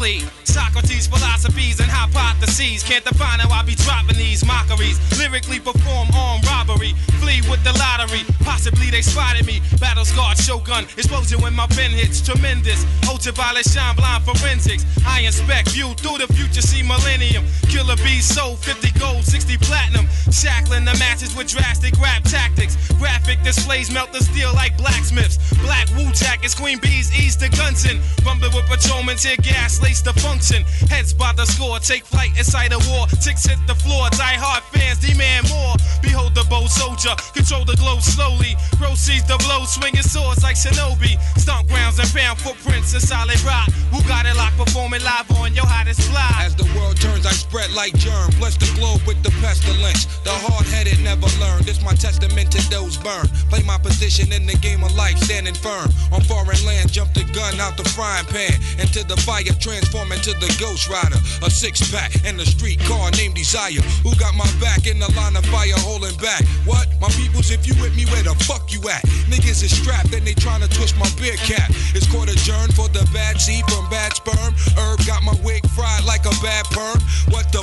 Atomically. 0.03 0.92
Philosophies 1.07 1.81
and 1.81 1.91
hypotheses. 1.91 2.83
Can't 2.83 3.05
define 3.05 3.39
how 3.41 3.51
I 3.51 3.63
be 3.63 3.75
dropping 3.75 4.17
these 4.17 4.45
mockeries. 4.45 4.99
Lyrically 5.19 5.61
perform 5.61 6.09
armed 6.15 6.47
robbery. 6.47 6.95
Flee 7.21 7.41
with 7.49 7.63
the 7.65 7.73
lottery. 7.79 8.25
Possibly 8.41 8.91
they 8.91 9.03
spotted 9.03 9.47
me. 9.47 9.61
Battle 9.81 10.05
scarred 10.05 10.39
shogun. 10.39 10.85
Explosion 10.97 11.41
when 11.41 11.55
my 11.55 11.67
pen 11.69 11.91
hits. 11.91 12.21
Tremendous. 12.21 12.85
Ultraviolet 13.09 13.67
shine 13.67 13.97
blind 13.97 14.25
forensics. 14.25 14.85
I 15.07 15.21
inspect 15.21 15.71
view 15.71 15.95
through 15.95 16.19
the 16.19 16.29
future. 16.33 16.63
See 16.63 16.83
millennium. 16.83 17.45
Killer 17.69 17.97
bees 17.97 18.25
sold 18.25 18.59
50 18.59 18.99
gold, 18.99 19.25
60 19.25 19.57
platinum. 19.59 20.07
Shackling 20.31 20.85
the 20.85 20.97
matches 20.99 21.35
with 21.37 21.49
drastic 21.49 21.99
rap 22.01 22.23
tactics. 22.25 22.77
Graphic 22.99 23.43
displays 23.43 23.91
melt 23.91 24.13
the 24.13 24.23
steel 24.23 24.53
like 24.55 24.77
blacksmiths. 24.77 25.39
Black 25.63 25.89
Wu 25.97 26.11
jackets, 26.13 26.55
queen 26.55 26.79
bees 26.79 27.13
ease 27.19 27.37
the 27.37 27.49
guns 27.51 27.85
in. 27.85 28.01
Rumbling 28.25 28.55
with 28.55 28.67
patrolmen, 28.67 29.17
tear 29.17 29.37
gas, 29.37 29.83
lace 29.83 30.03
the 30.03 30.13
function. 30.15 30.65
Heads 30.93 31.15
by 31.15 31.33
the 31.33 31.47
score, 31.47 31.79
take 31.79 32.05
flight 32.05 32.37
inside 32.37 32.71
a 32.73 32.79
war. 32.93 33.09
Ticks 33.25 33.49
hit 33.49 33.57
the 33.67 33.75
floor, 33.75 34.13
die 34.13 34.37
hard 34.37 34.63
fans 34.77 35.01
demand 35.01 35.49
more. 35.49 35.73
Behold 36.05 36.35
the 36.35 36.45
bold 36.53 36.69
soldier, 36.69 37.17
control 37.33 37.65
the 37.65 37.77
globe 37.81 38.05
slowly. 38.05 38.53
Proceeds 38.77 39.25
the 39.25 39.41
blow, 39.41 39.65
swinging 39.65 40.05
swords 40.05 40.45
like 40.45 40.57
shinobi. 40.57 41.17
Stomp 41.41 41.67
grounds 41.69 41.99
and 41.99 42.13
pound 42.13 42.39
footprints 42.39 42.93
in 42.93 43.01
solid 43.01 43.41
rock. 43.41 43.73
Who 43.89 44.05
got 44.05 44.29
it 44.29 44.37
locked, 44.37 44.61
performing 44.61 45.01
live 45.01 45.33
on 45.41 45.55
your 45.57 45.65
hottest 45.65 46.05
fly. 46.13 46.45
As 46.45 46.55
the 46.55 46.69
world 46.77 47.01
turns, 47.01 47.25
I 47.25 47.33
spread 47.33 47.73
like 47.73 47.97
germ. 47.97 48.29
Bless 48.37 48.61
the 48.61 48.69
globe 48.77 49.01
with 49.09 49.23
the 49.25 49.33
pestilence. 49.41 50.05
The 50.29 50.37
hard 50.45 50.69
headed 50.69 51.01
never 51.01 51.33
learn. 51.41 51.65
This 51.65 51.81
my 51.81 51.97
testament 51.97 52.53
to 52.53 52.61
those 52.69 53.01
burned. 53.01 53.33
Play 53.49 53.63
my 53.65 53.79
position 53.79 54.29
in 54.29 54.45
the 54.45 54.61
game 54.61 54.85
of 54.85 54.93
life, 54.93 55.17
standing 55.25 55.57
firm. 55.57 55.89
On 56.13 56.21
foreign 56.29 56.61
land, 56.69 56.93
jump 56.93 57.17
the 57.17 57.25
gun 57.33 57.57
out 57.65 57.81
the 57.81 57.89
frying 57.97 58.29
pan. 58.29 58.61
Into 58.77 59.01
the 59.09 59.17
fire, 59.25 59.57
transform 59.57 60.13
into 60.13 60.37
the 60.37 60.53
ghost 60.61 60.82
rider. 60.89 61.19
A 61.43 61.51
six 61.51 61.81
pack 61.91 62.13
and 62.25 62.41
a 62.41 62.47
street 62.47 62.81
car 62.81 63.11
named 63.13 63.35
Desire. 63.35 63.83
Who 64.03 64.15
got 64.17 64.35
my 64.35 64.49
back 64.61 64.87
in 64.87 64.99
the 64.99 65.11
line 65.15 65.37
of 65.37 65.45
fire 65.47 65.79
holding 65.79 66.17
back? 66.19 66.45
What? 66.65 66.89
My 67.01 67.09
peoples, 67.09 67.51
if 67.51 67.67
you 67.67 67.75
with 67.83 67.95
me, 67.97 68.05
where 68.07 68.23
the 68.23 68.35
fuck 68.45 68.73
you 68.73 68.81
at? 68.89 69.03
Niggas 69.31 69.63
is 69.63 69.73
strapped 69.73 70.13
and 70.15 70.27
they 70.27 70.35
tryna 70.35 70.69
twist 70.69 70.99
my 70.99 71.09
beer 71.21 71.37
cap. 71.37 71.71
It's 71.95 72.07
court 72.11 72.31
adjourned 72.31 72.75
for 72.75 72.89
the 72.89 73.09
bad 73.13 73.41
seed 73.41 73.65
from 73.71 73.89
bad 73.91 74.15
sperm. 74.15 74.55
Herb 74.77 75.01
got 75.07 75.23
my 75.23 75.35
wig 75.45 75.67
fried 75.71 76.05
like 76.05 76.27
a 76.27 76.35
bad 76.43 76.65
perm. 76.71 77.01
What 77.31 77.51
the 77.53 77.62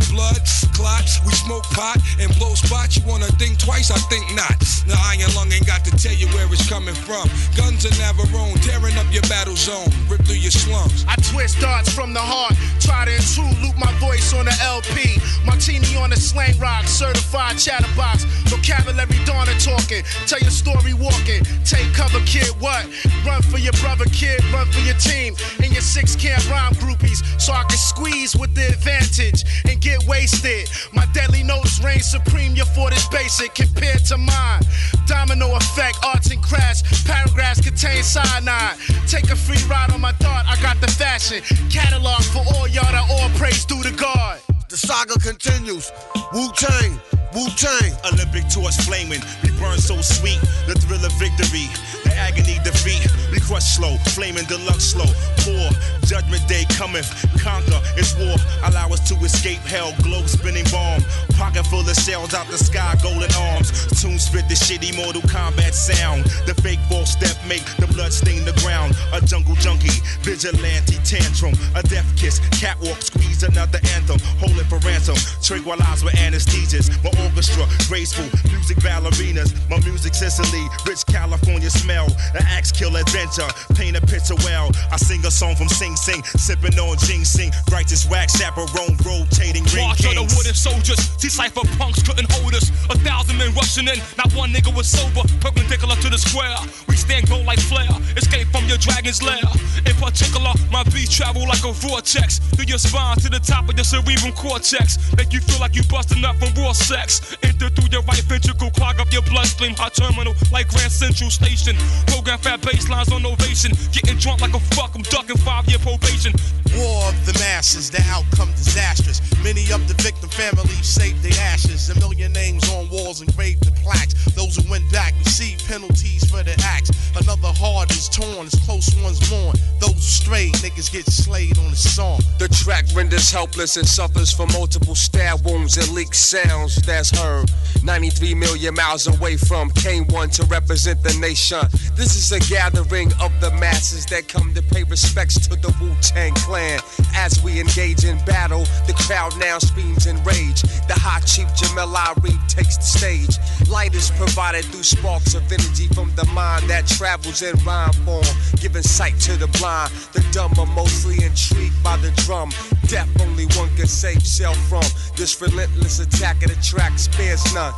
We 0.80 1.34
smoke 1.34 1.64
pot 1.76 1.98
and 2.20 2.34
blow 2.38 2.54
spots. 2.56 2.96
You 2.96 3.04
wanna 3.06 3.28
think 3.36 3.60
twice? 3.60 3.92
I 3.92 4.00
think 4.08 4.24
not. 4.34 4.60
The 4.88 4.96
iron 4.96 5.34
lung 5.36 5.52
ain't 5.52 5.68
got 5.68 5.84
to 5.84 5.92
tell 5.92 6.14
you 6.14 6.28
where 6.30 6.48
it's 6.48 6.68
coming 6.70 6.96
from. 6.96 7.28
Guns 7.56 7.86
are 7.86 7.96
Navarone, 8.00 8.56
tearing 8.64 8.96
up 8.98 9.12
your 9.12 9.24
battle 9.24 9.56
zone. 9.56 9.92
Rip 10.08 10.24
through 10.24 10.40
your 10.40 10.52
slums. 10.52 11.04
I 11.08 11.16
twist 11.32 11.60
darts 11.60 11.92
from 11.92 12.14
the 12.14 12.22
heart. 12.22 12.56
Try 12.80 13.06
to 13.06 13.12
intrude, 13.12 13.60
loop 13.60 13.78
my 13.78 13.92
voice 14.00 14.34
on 14.34 14.46
the 14.46 14.56
LP. 14.64 15.20
Martini 15.46 15.98
on 15.98 16.12
the 16.12 16.16
slang 16.16 16.58
rock, 16.60 16.88
certified 16.88 17.58
chatterbox. 17.58 18.24
Vocabulary 18.48 19.20
Donna 19.26 19.54
talking. 19.60 20.04
Tell 20.28 20.40
your 20.40 20.56
story 20.56 20.94
walking. 20.94 21.44
Take 21.66 21.92
cover, 21.94 22.24
kid. 22.26 22.50
What? 22.60 22.88
Run 23.28 23.42
for 23.44 23.60
your 23.60 23.74
brother, 23.84 24.06
kid. 24.16 24.40
Run 24.54 24.66
for 24.72 24.80
your 24.80 24.96
team. 24.96 25.36
And 25.62 25.74
your 25.74 25.84
six 25.84 26.16
camp 26.16 26.48
rhyme 26.50 26.74
groupies. 26.80 27.20
So 27.40 27.52
I 27.52 27.64
can 27.68 27.78
squeeze 27.78 28.36
with 28.36 28.56
the 28.56 28.68
advantage 28.68 29.44
and 29.68 29.80
get 29.82 30.08
wasted. 30.08 30.69
My 30.94 31.06
deadly 31.14 31.44
notes 31.44 31.80
reign 31.84 32.00
supreme. 32.00 32.56
Your 32.56 32.66
fort 32.68 32.94
is 32.94 33.08
basic 33.10 33.56
compared 33.56 34.06
to 34.06 34.18
mine. 34.18 34.62
Domino 35.06 35.56
effect, 35.56 35.98
arts 36.06 36.32
and 36.32 36.42
crafts. 36.42 37.04
Paragraphs 37.04 37.62
contain 37.62 38.04
cyanide. 38.04 38.78
Take 39.08 39.32
a 39.32 39.36
free 39.36 39.64
ride 39.68 39.92
on 39.92 40.02
my 40.02 40.14
thought. 40.14 40.46
I 40.48 40.62
got 40.62 40.80
the 40.82 40.88
fashion. 40.88 41.42
Catalog 41.70 42.24
for 42.24 42.44
all 42.54 42.68
y'all 42.68 42.92
that 42.92 43.06
all 43.10 43.30
praise 43.38 43.66
due 43.66 43.82
to 43.84 43.92
God. 43.92 44.40
The 44.70 44.78
saga 44.78 45.18
continues. 45.18 45.92
Wu 46.32 46.46
Tang, 46.54 47.02
Wu 47.34 47.50
Tang. 47.58 47.90
Olympic 48.06 48.46
torch 48.54 48.78
flaming, 48.86 49.18
we 49.42 49.50
burn 49.58 49.80
so 49.82 49.98
sweet. 50.00 50.38
The 50.70 50.78
thrill 50.78 51.02
of 51.04 51.12
victory, 51.18 51.66
the 51.99 51.99
agony 52.20 52.60
defeat. 52.64 53.08
We 53.32 53.40
crush 53.40 53.80
slow, 53.80 53.96
flaming 54.12 54.46
deluxe 54.46 54.92
slow. 54.92 55.08
Poor 55.42 55.72
judgment 56.06 56.44
day 56.48 56.66
cometh, 56.76 57.08
conquer. 57.40 57.80
It's 57.96 58.14
war. 58.20 58.36
Allow 58.68 58.90
us 58.90 59.02
to 59.10 59.16
escape 59.24 59.64
hell. 59.64 59.94
Globe 60.04 60.28
spinning 60.28 60.68
bomb, 60.72 61.02
pocket 61.40 61.66
full 61.68 61.88
of 61.88 61.96
shells 61.96 62.34
out 62.34 62.48
the 62.48 62.58
sky, 62.58 62.96
golden 63.02 63.32
arms. 63.38 63.72
Tune 64.02 64.20
spit 64.20 64.48
the 64.50 64.56
shitty 64.56 64.96
Mortal 64.96 65.22
Kombat 65.32 65.74
sound. 65.74 66.26
The 66.46 66.54
fake 66.62 66.80
false 66.90 67.12
step 67.12 67.38
make 67.48 67.64
the 67.78 67.88
blood 67.88 68.12
stain 68.12 68.44
the 68.44 68.54
ground. 68.62 68.96
A 69.14 69.22
jungle 69.22 69.56
junkie, 69.56 70.04
vigilante 70.22 71.00
tantrum, 71.08 71.54
a 71.76 71.84
death 71.84 72.10
kiss, 72.18 72.40
catwalk 72.60 73.02
squeeze 73.02 73.44
another 73.44 73.80
anthem. 73.96 74.20
Hold 74.44 74.58
it 74.60 74.68
for 74.68 74.80
ransom. 74.80 75.16
Tranquilize 75.42 76.04
with 76.04 76.16
anesthesias. 76.16 76.92
My 77.04 77.12
orchestra, 77.24 77.66
graceful 77.88 78.28
music 78.52 78.78
ballerinas. 78.84 79.54
My 79.70 79.80
music 79.86 80.14
Sicily, 80.14 80.66
rich 80.86 81.06
California 81.06 81.70
smell. 81.70 82.09
An 82.34 82.46
axe 82.48 82.72
kill 82.72 82.96
adventure, 82.96 83.48
paint 83.76 83.98
a 83.98 84.02
picture 84.02 84.36
well. 84.46 84.72
I 84.92 84.98
sing 84.98 85.26
a 85.26 85.32
song 85.32 85.56
from 85.56 85.70
Sing 85.70 85.96
Sing, 85.96 86.24
sipping 86.24 86.78
on 86.80 86.98
ginseng. 86.98 87.52
Righteous 87.72 88.08
wax 88.10 88.38
chaperone, 88.38 88.98
rotating 89.06 89.64
ring 89.76 89.88
March 89.88 90.06
of 90.06 90.16
the 90.16 90.26
wooden 90.36 90.54
soldiers. 90.54 91.00
See 91.18 91.30
cipher 91.30 91.66
punks 91.78 92.02
couldn't 92.04 92.32
hold 92.32 92.56
us. 92.56 92.70
A 92.90 92.98
thousand 93.00 93.38
men 93.38 93.54
rushing 93.54 93.88
in. 93.88 94.00
Not 94.18 94.34
one 94.34 94.52
nigga 94.52 94.74
was 94.76 94.88
sober. 94.88 95.28
Perpendicular 95.40 95.96
to 95.96 96.10
the 96.10 96.18
square. 96.18 96.56
We 96.88 96.96
stand 96.96 97.28
gold 97.30 97.46
like 97.46 97.60
flare. 97.60 97.90
Escape 98.18 98.48
from 98.50 98.66
your 98.66 98.78
dragon's 98.78 99.22
lair. 99.22 99.44
In 99.86 99.96
particular, 99.96 100.54
my 100.72 100.84
beats 100.92 101.16
travel 101.16 101.48
like 101.48 101.64
a 101.64 101.74
vortex. 101.74 102.40
Through 102.56 102.66
your 102.66 102.80
spine 102.80 103.18
to 103.18 103.30
the 103.30 103.40
top 103.40 103.70
of 103.70 103.76
your 103.76 103.86
cerebral 103.86 104.34
cortex. 104.34 104.98
Make 105.16 105.34
you 105.34 105.42
feel 105.42 105.60
like 105.60 105.76
you 105.76 105.84
busting 105.90 106.24
up 106.26 106.38
from 106.38 106.54
raw 106.62 106.74
sex. 106.74 107.36
Enter 107.44 107.70
through 107.70 107.90
your 107.92 108.04
right 108.04 108.24
ventricle, 108.24 108.72
clog 108.72 109.00
up 109.00 109.12
your 109.12 109.24
bloodstream. 109.24 109.76
Hot 109.76 109.94
terminal 109.94 110.34
like 110.52 110.70
Grand 110.70 110.92
Central 110.92 111.30
Station. 111.30 111.76
Program 112.08 112.38
fat 112.40 112.62
baselines 112.62 113.12
on 113.14 113.26
ovation. 113.26 113.72
Getting 113.92 114.18
drunk 114.18 114.42
like 114.42 114.54
a 114.54 114.60
fuck. 114.76 114.96
I'm 114.96 115.04
ducking 115.04 115.38
five 115.38 115.68
year 115.68 115.80
probation. 115.80 116.34
War 116.76 117.10
of 117.10 117.26
the 117.26 117.34
masses, 117.40 117.90
the 117.90 118.02
outcome 118.10 118.52
disastrous. 118.52 119.22
Many 119.44 119.72
of 119.72 119.88
the 119.88 119.96
victim 120.04 120.30
families 120.30 120.88
saved 120.88 121.24
their 121.24 121.40
ashes. 121.42 121.90
A 121.90 122.00
million 122.00 122.34
names 122.34 122.68
on 122.70 122.90
walls 122.90 123.22
engraved 123.22 123.66
in 123.66 123.74
plaques. 123.74 124.14
Those 124.36 124.58
who 124.58 124.70
went 124.70 124.90
back 124.92 125.14
receive 125.24 125.60
penalties 125.66 126.30
for 126.30 126.44
their 126.44 126.60
acts. 126.64 126.92
Another 127.16 127.52
heart 127.58 127.92
is 127.92 128.10
torn 128.10 128.46
as 128.46 128.56
close 128.66 128.94
ones 129.02 129.20
mourn. 129.32 129.56
Those 129.80 129.94
who 129.94 130.02
strayed, 130.02 130.54
niggas 130.56 130.92
get 130.92 131.06
slayed 131.06 131.58
on 131.58 131.72
the 131.72 131.78
song. 131.78 132.20
The 132.38 132.50
The 132.50 132.56
track 132.56 132.86
renders 132.96 133.32
helpless 133.32 133.78
and 133.78 133.88
suffers 133.88 134.32
from 134.32 134.50
multiple 134.54 134.96
stab 134.96 135.46
wounds 135.46 135.78
and 135.78 135.88
leaked 135.90 136.16
sounds 136.16 136.76
that's 136.78 137.12
heard. 137.12 137.52
93 137.84 138.34
million 138.34 138.74
miles 138.74 139.08
away 139.08 139.38
from 139.38 139.70
K1 139.72 140.34
to 140.38 140.46
represent 140.46 141.04
the 141.04 141.14
nation. 141.20 141.62
This 141.96 142.16
is 142.16 142.32
a 142.32 142.40
gathering 142.50 143.12
of 143.20 143.32
the 143.42 143.52
masses 143.60 144.06
that 144.08 144.28
come 144.28 144.54
to 144.54 144.62
pay 144.62 144.84
respects 144.84 145.36
to 145.48 145.56
the 145.56 145.76
Wu 145.82 145.94
Tang 146.02 146.34
Clan. 146.36 146.80
As 147.16 147.44
we 147.44 147.60
engage 147.60 148.06
in 148.06 148.18
battle, 148.26 148.64
the 148.88 148.94
crowd 148.94 149.38
now 149.40 149.60
screams 149.60 150.08
in 150.08 150.16
rage. 150.24 150.62
The 150.88 150.96
hot 150.96 151.26
chief 151.26 151.48
Jamel 151.60 151.94
Irief 151.94 152.48
takes 152.48 152.78
the 152.78 152.84
stage. 152.84 153.38
Light 153.70 153.94
is 153.96 154.12
provided 154.12 154.66
through 154.66 154.84
sparks 154.84 155.34
of 155.34 155.44
energy 155.52 155.88
from 155.88 156.14
the 156.16 156.26
mind 156.34 156.70
that 156.70 156.88
travels 156.88 157.42
in 157.42 157.56
rhyme 157.66 157.94
form, 158.06 158.24
giving 158.62 158.84
sight 158.84 159.20
to 159.22 159.36
the 159.38 159.48
blind. 159.60 159.92
The 160.14 160.26
dumb 160.32 160.54
are 160.58 160.74
mostly 160.74 161.24
intrigued 161.24 161.84
by 161.84 161.98
the 161.98 162.12
drum. 162.24 162.52
Death 162.88 163.10
only 163.22 163.46
one 163.58 163.70
can 163.76 163.88
save 163.88 164.26
self 164.26 164.58
from. 164.70 164.84
This 165.16 165.42
relentless 165.42 166.00
attack 166.00 166.44
of 166.44 166.50
the 166.50 166.62
track 166.64 166.98
spares 166.98 167.44
none. 167.54 167.74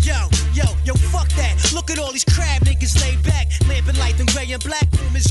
Yo, 0.00 0.28
yo, 0.52 0.64
yo, 0.84 0.92
fuck 0.94 1.28
that. 1.30 1.72
Look 1.72 1.90
at 1.90 1.98
all 1.98 2.12
these 2.12 2.24
crab 2.24 2.53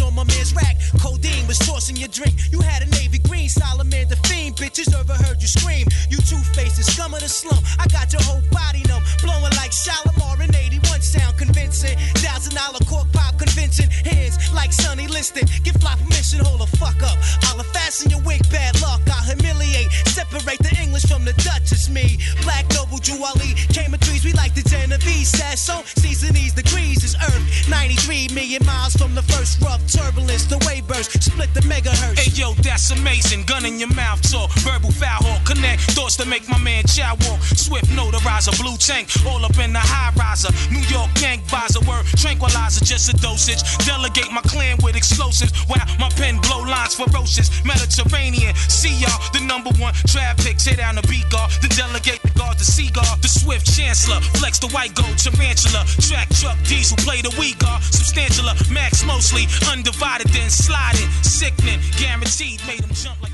On 0.01 0.15
my 0.15 0.23
man's 0.23 0.55
rack. 0.55 0.77
Codeine 0.99 1.45
was 1.47 1.59
tossing 1.59 1.95
your 1.95 2.07
drink. 2.09 2.33
You 2.51 2.61
had 2.61 2.81
a 2.81 2.89
navy 2.97 3.19
green, 3.19 3.49
Solomon 3.49 4.07
the 4.09 4.15
fiend. 4.27 4.55
Bitches 4.55 4.93
overheard 4.93 5.41
you 5.41 5.47
scream. 5.47 5.85
You 6.09 6.17
two 6.17 6.41
faces, 6.57 6.87
scum 6.87 7.13
of 7.13 7.21
the 7.21 7.29
slum. 7.29 7.61
I 7.79 7.85
got 7.87 8.11
your 8.11 8.21
whole 8.23 8.41
body 8.51 8.83
numb. 8.87 9.03
Blowing 9.21 9.53
like 9.61 9.71
Shalimar 9.71 10.41
in 10.41 10.55
81 10.55 11.01
sound 11.01 11.37
convincing. 11.37 11.97
Thousand 12.23 12.55
dollar 12.55 12.79
cork 12.89 13.11
pop 13.11 13.37
convincing. 13.37 13.89
Hands 13.89 14.35
like 14.53 14.71
Sonny 14.73 15.07
Liston. 15.07 15.47
Give 15.63 15.75
fly 15.75 15.95
permission, 15.95 16.39
hold 16.39 16.61
the 16.61 16.69
fuck 16.77 17.01
up. 17.03 17.17
I'll 17.43 17.63
fasten 17.75 18.09
your 18.09 18.21
wig, 18.21 18.41
bad 18.49 18.79
luck. 18.81 19.01
I'll 19.07 19.23
humiliate. 19.23 19.91
Separate 20.07 20.59
the 20.59 20.75
English 20.81 21.05
from 21.05 21.25
the 21.25 21.33
Dutch. 21.45 21.71
It's 21.71 21.89
me. 21.89 22.17
Black 22.43 22.65
Noble 22.73 22.97
Juwali. 22.97 23.55
Came 23.73 23.93
of 23.93 23.99
trees, 24.01 24.25
we 24.25 24.33
like 24.33 24.55
the 24.55 24.63
Genovese. 24.63 25.29
Says 25.29 25.61
so. 25.61 25.81
Season 25.85 26.33
these 26.33 26.53
degrees 26.53 27.03
is 27.03 27.15
Earth. 27.15 27.69
93 27.69 28.29
million 28.33 28.65
miles 28.65 28.93
rough 29.61 29.83
turbulence. 29.87 30.45
The 30.45 30.57
wave 30.67 30.87
burst. 30.87 31.11
Split 31.21 31.53
the 31.53 31.61
megahertz. 31.61 32.19
Hey 32.19 32.31
yo, 32.31 32.53
that's 32.63 32.91
amazing. 32.91 33.43
Gun 33.43 33.65
in 33.65 33.79
your 33.79 33.93
mouth, 33.93 34.21
talk. 34.31 34.51
Verbal 34.63 34.91
foul 34.91 35.19
hawk. 35.19 35.45
Connect 35.45 35.81
thoughts 35.91 36.15
to 36.17 36.25
make 36.25 36.47
my 36.47 36.57
man 36.59 36.83
chow 36.87 37.15
walk. 37.27 37.41
Swift 37.55 37.87
notarizer, 37.91 38.55
blue 38.61 38.77
tank. 38.77 39.09
All 39.27 39.43
up 39.43 39.57
in 39.59 39.73
the 39.73 39.83
high 39.83 40.13
riser. 40.15 40.51
New 40.71 40.83
York 40.87 41.11
gang 41.19 41.41
visor. 41.51 41.83
Word 41.83 42.05
tranquilizer, 42.15 42.85
just 42.85 43.11
a 43.11 43.15
dosage. 43.19 43.61
Delegate 43.85 44.31
my 44.31 44.41
clan 44.41 44.77
with 44.83 44.95
explosives. 44.95 45.51
While 45.67 45.83
my 45.99 46.09
pen 46.15 46.39
blow 46.39 46.63
lines 46.63 46.95
ferocious. 46.95 47.51
Mediterranean. 47.65 48.55
See 48.71 48.95
y'all, 48.95 49.19
the 49.33 49.41
number 49.43 49.71
one 49.75 49.93
traffic. 50.07 50.57
Tear 50.57 50.77
down 50.77 50.95
the 50.95 51.05
beat 51.11 51.27
guard. 51.29 51.51
The 51.61 51.67
delegate 51.75 52.21
the 52.23 52.31
guard, 52.39 52.57
the 52.57 52.65
seagull. 52.65 53.03
The 53.21 53.27
swift 53.27 53.67
chancellor. 53.67 54.21
Flex 54.39 54.59
the 54.59 54.71
white 54.71 54.95
gold 54.95 55.17
tarantula. 55.19 55.83
Track 55.99 56.29
truck 56.39 56.57
diesel. 56.63 56.95
Play 57.03 57.21
the 57.21 57.33
we 57.39 57.53
guard. 57.59 57.81
Substantialer. 57.83 58.53
Uh, 58.53 58.73
Max 58.73 59.03
mostly. 59.33 59.71
Undivided 59.71 60.27
then 60.29 60.49
sliding. 60.49 61.09
Sickening. 61.21 61.79
Guaranteed. 61.99 62.61
Made 62.67 62.79
them 62.79 62.93
jump 62.93 63.21
like. 63.21 63.33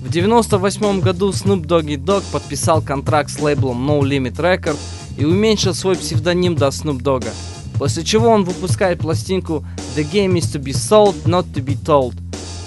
В 0.00 0.10
98 0.10 1.00
году 1.00 1.30
Snoop 1.32 1.64
Doggy 1.64 1.96
Dogg 1.96 2.24
подписал 2.32 2.82
контракт 2.82 3.30
с 3.30 3.38
лейблом 3.38 3.88
No 3.88 4.00
Limit 4.00 4.34
Record 4.34 4.76
и 5.16 5.24
уменьшил 5.24 5.74
свой 5.74 5.94
псевдоним 5.96 6.56
до 6.56 6.66
Snoop 6.68 7.00
Dogga, 7.00 7.32
после 7.78 8.02
чего 8.02 8.28
он 8.28 8.42
выпускает 8.42 8.98
пластинку 8.98 9.64
The 9.94 10.02
Game 10.10 10.34
is 10.34 10.52
to 10.52 10.60
be 10.60 10.72
sold, 10.72 11.14
not 11.24 11.52
to 11.52 11.64
be 11.64 11.80
told. 11.80 12.14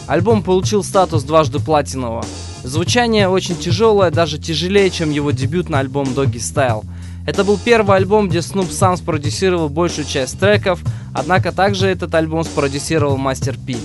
Альбом 0.08 0.44
получил 0.44 0.82
статус 0.82 1.24
дважды 1.24 1.60
платинового. 1.60 2.24
Звучание 2.64 3.28
очень 3.28 3.58
тяжелое, 3.58 4.12
даже 4.12 4.38
тяжелее, 4.38 4.90
чем 4.90 5.12
его 5.12 5.32
дебютный 5.32 5.80
альбом 5.80 6.08
Doggy 6.08 6.36
Style. 6.36 6.86
Это 7.26 7.44
был 7.44 7.58
первый 7.58 7.98
альбом, 7.98 8.30
где 8.30 8.42
Снуп 8.42 8.72
сам 8.72 8.98
спродюсировал 8.98 9.70
большую 9.70 10.06
часть 10.06 10.40
треков, 10.40 10.82
однако 11.14 11.52
также 11.52 11.88
этот 11.88 12.14
альбом 12.14 12.44
спродюсировал 12.44 13.18
Мастер 13.18 13.58
Пи. 13.58 13.78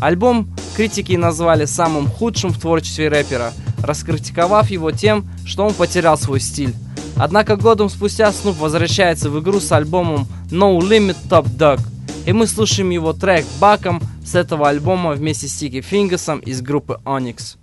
Альбом 0.00 0.48
критики 0.76 1.12
назвали 1.12 1.64
самым 1.64 2.08
худшим 2.08 2.50
в 2.50 2.58
творчестве 2.58 3.08
рэпера, 3.08 3.52
раскритиковав 3.82 4.70
его 4.70 4.90
тем, 4.90 5.28
что 5.44 5.64
он 5.64 5.74
потерял 5.74 6.18
свой 6.18 6.40
стиль. 6.40 6.74
Однако 7.16 7.56
годом 7.56 7.88
спустя 7.88 8.32
Снуп 8.32 8.58
возвращается 8.58 9.30
в 9.30 9.40
игру 9.40 9.60
с 9.60 9.70
альбомом 9.70 10.26
No 10.50 10.76
Limit 10.78 11.16
Top 11.28 11.44
Dog, 11.56 11.80
и 12.26 12.32
мы 12.32 12.48
слушаем 12.48 12.90
его 12.90 13.12
трек 13.12 13.44
Баком 13.60 14.02
с 14.24 14.34
этого 14.34 14.68
альбома 14.68 15.12
вместе 15.12 15.46
с 15.46 15.54
Тики 15.54 15.80
Фингасом 15.82 16.40
из 16.40 16.62
группы 16.62 17.00
Onyx. 17.04 17.56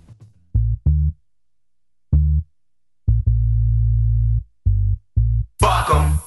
Fuck 5.60 5.90
'em. 5.90 6.18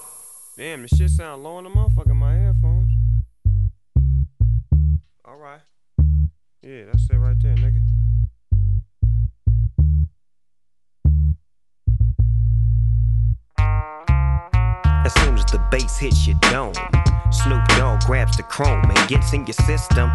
Damn, 0.56 0.84
this 0.84 0.92
shit 0.96 1.10
sound 1.10 1.44
low 1.44 1.58
in 1.58 1.64
the 1.64 1.72
motherfucker 1.72 2.16
my 2.16 2.36
headphones. 2.36 2.92
Alright. 5.28 5.62
Yeah, 6.62 6.86
that's 6.86 7.10
it 7.10 7.18
right 7.18 7.36
there, 7.42 7.56
nigga. 7.56 7.82
As 15.06 15.14
soon 15.16 15.36
as 15.36 15.46
the 15.46 15.60
bass 15.72 15.98
hits 15.98 16.28
your 16.28 16.38
dome, 16.44 16.76
Snoop 17.32 17.66
Dogg 17.70 18.02
grabs 18.06 18.38
the 18.38 18.44
chrome 18.44 18.86
and 18.86 19.10
gets 19.10 19.34
in 19.34 19.48
your 19.48 19.54
system. 19.54 20.12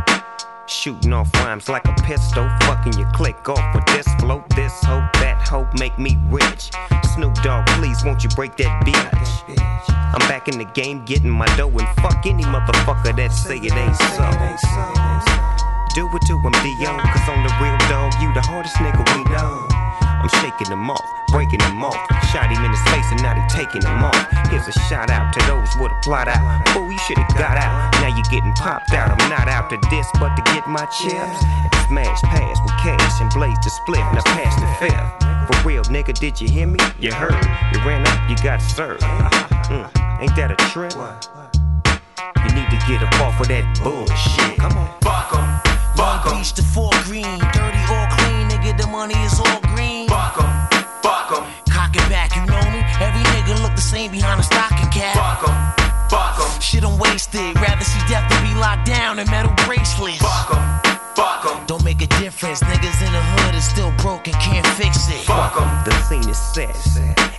Shooting 0.68 1.14
off 1.14 1.33
rhymes 1.33 1.70
like 1.70 1.87
a 1.87 1.94
pistol, 2.02 2.46
fucking 2.61 2.92
your 2.98 3.11
click 3.12 3.48
off 3.48 3.74
with 3.74 3.87
this 3.87 4.07
flow, 4.20 4.44
this 4.54 4.72
hope, 4.85 5.11
that 5.14 5.40
hope 5.48 5.72
make 5.78 5.98
me 5.98 6.18
rich. 6.28 6.70
Snoop 7.14 7.35
Dogg, 7.37 7.66
please 7.81 8.04
won't 8.04 8.22
you 8.22 8.28
break 8.37 8.54
that 8.59 8.85
bitch? 8.85 9.59
I'm 10.12 10.20
back 10.28 10.46
in 10.46 10.59
the 10.59 10.66
game 10.66 11.07
getting 11.07 11.31
my 11.31 11.46
dough 11.57 11.70
and 11.70 11.88
fuck 12.02 12.26
any 12.26 12.44
motherfucker 12.44 13.16
that 13.16 13.33
say 13.33 13.57
it 13.57 13.72
ain't 13.72 13.96
so. 13.96 14.28
Do 15.94 16.04
it 16.14 16.22
to 16.26 16.37
him, 16.37 16.52
D.O. 16.52 17.00
Cause 17.00 17.28
on 17.33 17.42
the 17.48 17.54
real 17.64 17.78
dog, 17.88 18.12
you 18.20 18.28
the 18.35 18.42
hardest 18.44 18.76
nigga 18.76 19.00
we 19.16 19.24
know. 19.33 19.78
I'm 20.18 20.28
shaking 20.42 20.68
them 20.68 20.90
off, 20.90 21.04
breaking 21.31 21.59
them 21.61 21.85
off. 21.85 21.96
Shot 22.33 22.50
him 22.50 22.64
in 22.64 22.70
his 22.70 22.83
face 22.90 23.09
and 23.11 23.22
now 23.22 23.35
they 23.35 23.46
taking 23.48 23.83
him 23.83 24.02
off. 24.02 24.18
Here's 24.50 24.66
a 24.66 24.72
shout 24.90 25.11
out 25.11 25.33
to 25.33 25.40
those 25.46 25.70
with 25.78 25.92
a 25.92 26.00
plot 26.02 26.28
out. 26.28 26.42
Fool, 26.70 26.90
you 26.90 26.98
should've 27.07 27.28
got 27.38 27.57
out. 27.57 27.92
Now 28.02 28.09
you're 28.09 28.31
getting 28.31 28.52
popped 28.54 28.92
out. 28.92 29.11
I'm 29.11 29.31
not 29.31 29.48
out 29.48 29.70
to 29.70 29.78
this, 29.90 30.07
but 30.18 30.35
to 30.37 30.42
get 30.52 30.66
my 30.66 30.85
chips. 30.87 31.38
Smash 31.88 32.20
pass 32.22 32.59
with 32.62 32.76
cash 32.83 33.20
and 33.20 33.31
blaze 33.31 33.57
the 33.64 33.70
split. 33.70 34.00
Now 34.12 34.22
pass 34.26 34.54
the 34.61 34.68
fifth. 34.76 35.28
For 35.48 35.68
real, 35.68 35.83
nigga, 35.85 36.12
did 36.18 36.40
you 36.40 36.48
hear 36.48 36.66
me? 36.66 36.78
You 36.98 37.12
heard. 37.12 37.33
You 37.72 37.81
ran 37.87 38.07
up, 38.07 38.28
you 38.28 38.37
got 38.44 38.61
served. 38.61 39.02
Mm, 39.02 39.88
ain't 40.20 40.37
that 40.37 40.50
a 40.52 40.57
trip? 40.72 40.92
You 42.44 42.54
need 42.54 42.68
to 42.70 42.78
get 42.87 43.02
up 43.02 43.14
off 43.20 43.40
of 43.40 43.48
that 43.48 43.64
bullshit. 43.83 44.59
Come 44.59 44.76
on. 44.76 44.88
Fuck 45.00 45.33
'em. 45.35 45.94
Fuck 45.96 46.26
'em. 46.26 46.38
Beach 46.38 46.52
to 46.54 46.62
four 46.62 46.90
green, 47.04 47.38
dirty 47.52 47.83
or 47.88 48.04
clean, 48.16 48.48
nigga, 48.48 48.76
the 48.76 48.87
money 48.88 49.14
is 49.24 49.40
all 49.40 49.58
nigga 53.98 54.11
look 54.11 54.11
the 54.11 54.11
same 54.11 54.11
behind 54.11 54.40
a 54.40 54.42
stocking 54.42 54.88
cap. 54.90 55.14
Fuck 55.14 55.48
'em. 55.48 56.08
Fuck 56.08 56.40
'em. 56.40 56.61
Shit, 56.61 56.84
I'm 56.84 56.98
wasted. 56.98 57.54
Rather 57.56 57.84
see 57.84 58.00
death 58.08 58.28
than 58.30 58.42
be 58.44 58.54
locked 58.54 58.87
down 58.87 59.18
in 59.18 59.28
metal 59.30 59.52
bracelets. 59.66 60.18
Fuck 60.18 60.54
'em. 60.54 60.88
Fix 64.79 65.09
it. 65.09 65.27
Fuck 65.27 65.61
'em. 65.61 65.69
The 65.85 65.93
scene 66.07 66.29
is 66.31 66.38
set. 66.38 66.77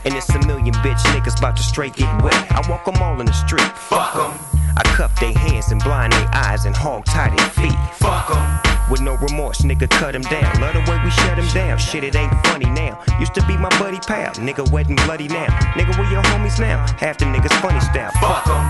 And 0.04 0.13
it's 0.13 0.30
a 0.30 0.39
million 0.45 0.75
bitch 0.84 1.02
niggas 1.13 1.39
about 1.39 1.56
to 1.56 1.63
straight 1.63 1.95
get 1.95 2.12
wet. 2.21 2.36
I 2.52 2.60
walk 2.69 2.84
them 2.86 3.02
all 3.02 3.19
in 3.21 3.25
the 3.25 3.34
street. 3.34 3.71
Fuck 3.89 4.15
'em. 4.15 4.34
I 4.78 4.84
cuff 4.97 5.17
their 5.19 5.34
hands 5.34 5.71
and 5.71 5.82
blind 5.82 6.12
their 6.13 6.30
eyes 6.34 6.65
and 6.65 6.75
hog 6.75 7.06
tie 7.06 7.30
their 7.36 7.49
feet. 7.60 7.80
Fuck 7.93 8.30
'em. 8.36 8.60
With 8.89 9.02
no 9.02 9.15
remorse, 9.15 9.62
nigga, 9.62 9.89
cut 9.89 10.13
him 10.15 10.23
down. 10.23 10.52
Love 10.60 10.73
the 10.73 10.84
way 10.91 10.97
we 11.04 11.12
shut 11.12 11.38
him 11.38 11.47
down. 11.54 11.78
Shit, 11.78 12.04
it 12.04 12.15
ain't 12.15 12.34
funny 12.47 12.69
now. 12.84 12.99
Used 13.19 13.34
to 13.36 13.45
be 13.45 13.56
my 13.56 13.69
buddy 13.80 13.99
pal. 13.99 14.34
Nigga, 14.47 14.69
wet 14.71 14.88
and 14.88 14.99
bloody 15.06 15.28
now. 15.30 15.49
Nigga, 15.78 15.97
where 15.97 16.12
your 16.12 16.23
homies 16.23 16.60
now? 16.60 16.78
Half 16.97 17.19
the 17.19 17.25
niggas 17.25 17.56
funny 17.62 17.80
style. 17.80 18.12
Fuck 18.19 18.47
'em. 18.47 18.63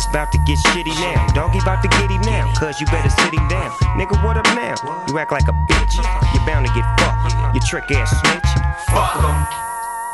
It's 0.00 0.08
about 0.08 0.32
to 0.32 0.38
get 0.48 0.56
shitty 0.72 0.96
now. 0.96 1.28
Doggy 1.36 1.58
about 1.58 1.82
to 1.82 1.88
get 1.88 2.08
him 2.08 2.22
now. 2.22 2.50
Cause 2.56 2.80
you 2.80 2.86
better 2.86 3.10
sit 3.10 3.36
him 3.36 3.46
down. 3.52 3.68
Nigga, 4.00 4.16
what 4.24 4.38
up 4.40 4.48
now? 4.56 4.72
You 5.06 5.18
act 5.18 5.30
like 5.30 5.44
a 5.44 5.52
bitch. 5.68 5.92
You're 6.32 6.46
bound 6.48 6.64
to 6.64 6.72
get 6.72 6.88
fucked. 6.96 7.36
You 7.54 7.60
trick 7.68 7.84
ass 7.92 8.08
snitch. 8.08 8.48
Fuck 8.88 9.20
'em. 9.20 9.44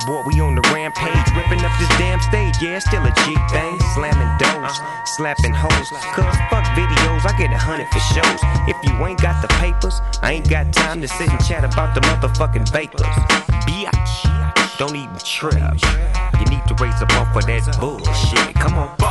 Boy, 0.05 0.27
we 0.27 0.41
on 0.43 0.57
the 0.57 0.63
rampage, 0.75 1.31
ripping 1.39 1.63
up 1.63 1.71
this 1.79 1.89
damn 2.03 2.21
stage. 2.21 2.59
Yeah, 2.61 2.81
still 2.81 3.07
a 3.07 3.15
G 3.15 3.39
thing. 3.55 3.79
Slamming 3.95 4.35
doors, 4.43 4.75
slapping 5.15 5.55
hoes. 5.55 5.89
Cause 6.19 6.35
fuck 6.51 6.67
videos, 6.75 7.23
I 7.23 7.39
get 7.39 7.55
a 7.55 7.57
hundred 7.57 7.87
for 7.95 8.03
shows. 8.11 8.41
If 8.67 8.75
you 8.83 9.07
ain't 9.07 9.23
got 9.23 9.41
the 9.41 9.49
papers, 9.63 10.03
I 10.21 10.33
ain't 10.33 10.51
got 10.51 10.73
time 10.73 11.01
to 11.01 11.07
sit 11.07 11.31
and 11.31 11.39
chat 11.47 11.63
about 11.63 11.95
the 11.95 12.01
motherfucking 12.01 12.73
vapors. 12.73 13.07
Biatch, 13.71 14.79
don't 14.79 14.97
even 14.97 15.17
trip. 15.23 15.55
You 15.55 16.47
need 16.51 16.67
to 16.67 16.75
raise 16.83 17.01
up 17.01 17.13
off 17.15 17.37
of 17.37 17.47
that 17.47 17.79
bullshit. 17.79 18.53
Come 18.57 18.75
on. 18.75 19.06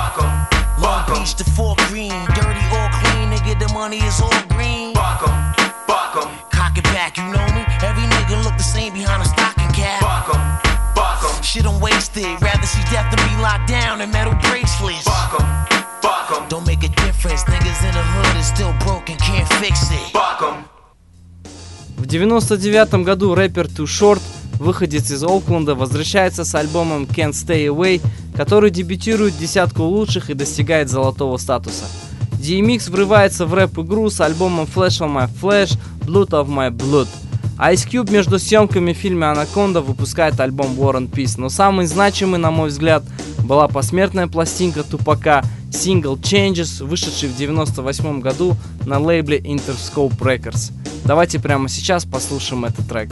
money 3.86 4.02
is 4.10 4.19
all 4.19 4.41
green. 4.56 4.93
Buck 4.93 5.21
'em, 5.28 5.36
buck 5.89 6.13
'em. 6.17 6.30
Cock 6.58 6.76
it 6.82 6.88
back, 6.95 7.12
you 7.19 7.26
know 7.34 7.48
me. 7.56 7.62
Every 7.88 8.06
nigga 8.15 8.36
look 8.43 8.56
the 8.58 8.69
same 8.76 8.91
behind 9.00 9.21
a 9.26 9.28
stocking 9.34 9.71
cap. 9.80 10.00
Buck 10.02 10.28
'em, 10.34 10.41
buck 10.98 11.21
'em. 11.26 11.34
Shit, 11.50 11.65
I'm 11.69 11.80
wasted. 11.88 12.32
Rather 12.48 12.69
see 12.74 12.84
death 12.93 13.08
than 13.12 13.21
be 13.30 13.36
locked 13.48 13.67
down 13.78 13.95
in 14.04 14.10
metal 14.17 14.36
bracelets. 14.45 15.06
Buck 15.06 15.34
'em, 15.38 15.45
buck 16.06 16.28
'em. 16.34 16.41
Don't 16.50 16.65
make 16.71 16.84
a 16.89 16.91
difference. 17.06 17.41
Niggas 17.54 17.82
in 17.88 17.93
the 18.00 18.06
hood 18.13 18.36
is 18.41 18.48
still 18.56 18.74
broken, 18.86 19.15
can't 19.28 19.48
fix 19.62 19.76
it. 20.00 20.08
Buck 20.13 20.41
'em. 20.48 20.56
В 21.98 22.08
99 22.08 23.04
году 23.04 23.36
рэпер 23.36 23.67
Too 23.67 23.86
Short 23.86 24.21
выходец 24.60 25.12
из 25.12 25.24
Окленда, 25.24 25.76
возвращается 25.76 26.43
с 26.43 26.56
альбомом 26.56 27.04
Can't 27.04 27.34
Stay 27.34 27.67
Away, 27.67 28.02
который 28.36 28.71
дебютирует 28.71 29.34
в 29.34 29.39
десятку 29.39 29.84
лучших 29.84 30.30
и 30.32 30.34
достигает 30.34 30.89
золотого 30.89 31.38
статуса. 31.38 31.86
DMX 32.45 32.91
врывается 32.91 33.47
в 33.47 33.55
рэп-игру 33.55 34.12
с 34.12 34.21
альбомом 34.21 34.67
Flash 34.73 35.01
on 35.01 35.15
My 35.15 35.29
Flash, 35.41 35.79
Blood 36.01 36.29
of 36.29 36.47
My 36.47 36.69
Blood. 36.69 37.08
Ice 37.58 37.89
Cube 37.89 38.12
между 38.12 38.38
съемками 38.38 38.93
в 38.93 38.97
фильме 38.97 39.25
«Анаконда» 39.25 39.81
выпускает 39.81 40.39
альбом 40.39 40.75
War 40.77 40.93
and 40.95 41.10
Peace, 41.10 41.36
но 41.38 41.49
самый 41.49 41.88
значимый, 41.88 42.39
на 42.39 42.51
мой 42.51 42.69
взгляд, 42.69 43.03
была 43.39 43.67
посмертная 43.67 44.27
пластинка 44.27 44.84
Тупака 44.84 45.43
Single 45.71 46.21
Changes, 46.21 46.86
вышедший 46.86 47.29
в 47.29 47.36
98 47.36 48.19
году 48.19 48.55
на 48.86 48.99
лейбле 48.99 49.39
Interscope 49.39 50.15
Records. 50.19 50.71
Давайте 51.03 51.39
прямо 51.39 51.67
сейчас 51.67 52.05
послушаем 52.05 52.65
этот 52.65 52.88
трек. 52.88 53.10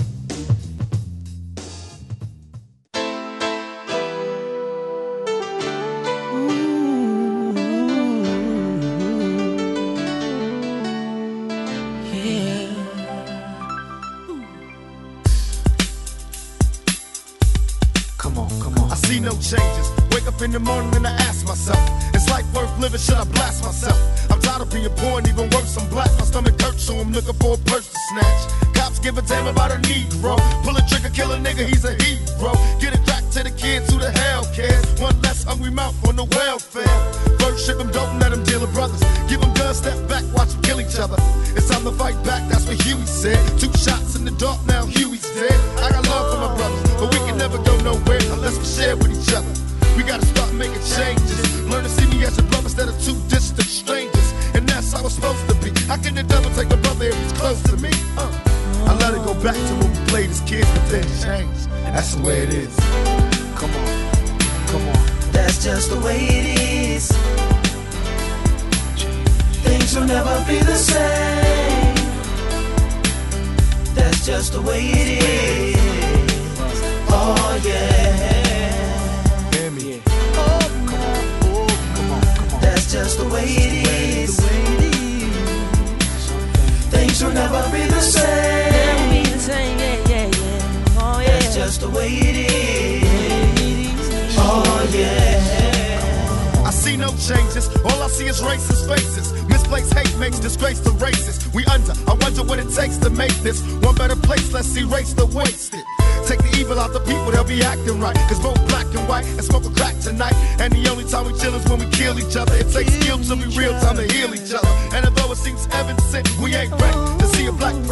The 20.54 20.60
morning 20.60 20.94
and 20.96 21.08
I 21.08 21.12
ask 21.26 21.48
myself, 21.48 21.82
is 22.14 22.30
life 22.30 22.46
worth 22.54 22.70
living? 22.80 23.00
Should 23.00 23.18
I 23.18 23.24
blast 23.24 23.64
myself? 23.64 23.98
I'm 24.32 24.40
tired 24.40 24.62
of 24.62 24.70
being 24.72 24.88
poor 25.02 25.18
and 25.18 25.28
even 25.28 25.50
worse, 25.50 25.76
I'm 25.78 25.90
black. 25.90 26.12
My 26.20 26.26
stomach 26.26 26.62
hurts, 26.62 26.84
so 26.84 26.94
I'm 26.96 27.12
looking 27.12 27.34
for 27.42 27.56
a 27.56 27.58
purse 27.58 27.90
to 27.90 27.98
snatch. 28.10 28.42
Cops 28.76 29.00
give 29.00 29.18
a 29.18 29.24
damn 29.24 29.48
about 29.48 29.72
a 29.72 29.80
Negro. 29.90 30.38
Pull 30.64 30.78
a 30.78 30.82
trigger, 30.88 31.10
kill 31.10 31.32
a 31.32 31.38
nigga, 31.38 31.66
he's 31.66 31.86
a 31.86 31.94
hero. 32.04 32.54
Get 32.80 32.94
it 32.94 33.04
back 33.06 33.24
to 33.32 33.42
the 33.42 33.50
kids 33.58 33.92
who 33.92 33.98
the 33.98 34.12
hell 34.12 34.46
cares. 34.54 34.86
One 35.02 35.20
less 35.22 35.44
hungry 35.44 35.72
mouth 35.72 35.98
on 36.08 36.16
the 36.16 36.26
welfare. 36.26 36.98
First 37.40 37.66
ship 37.66 37.74
ship 37.74 37.82
'em, 37.82 37.92
don't 37.92 38.20
let 38.20 38.32
'em 38.32 38.44
deal 38.44 38.62
with 38.62 38.74
brothers. 38.74 39.02
Give 39.28 39.42
Give 39.42 39.42
'em 39.42 39.54
guns, 39.56 39.78
step 39.78 40.03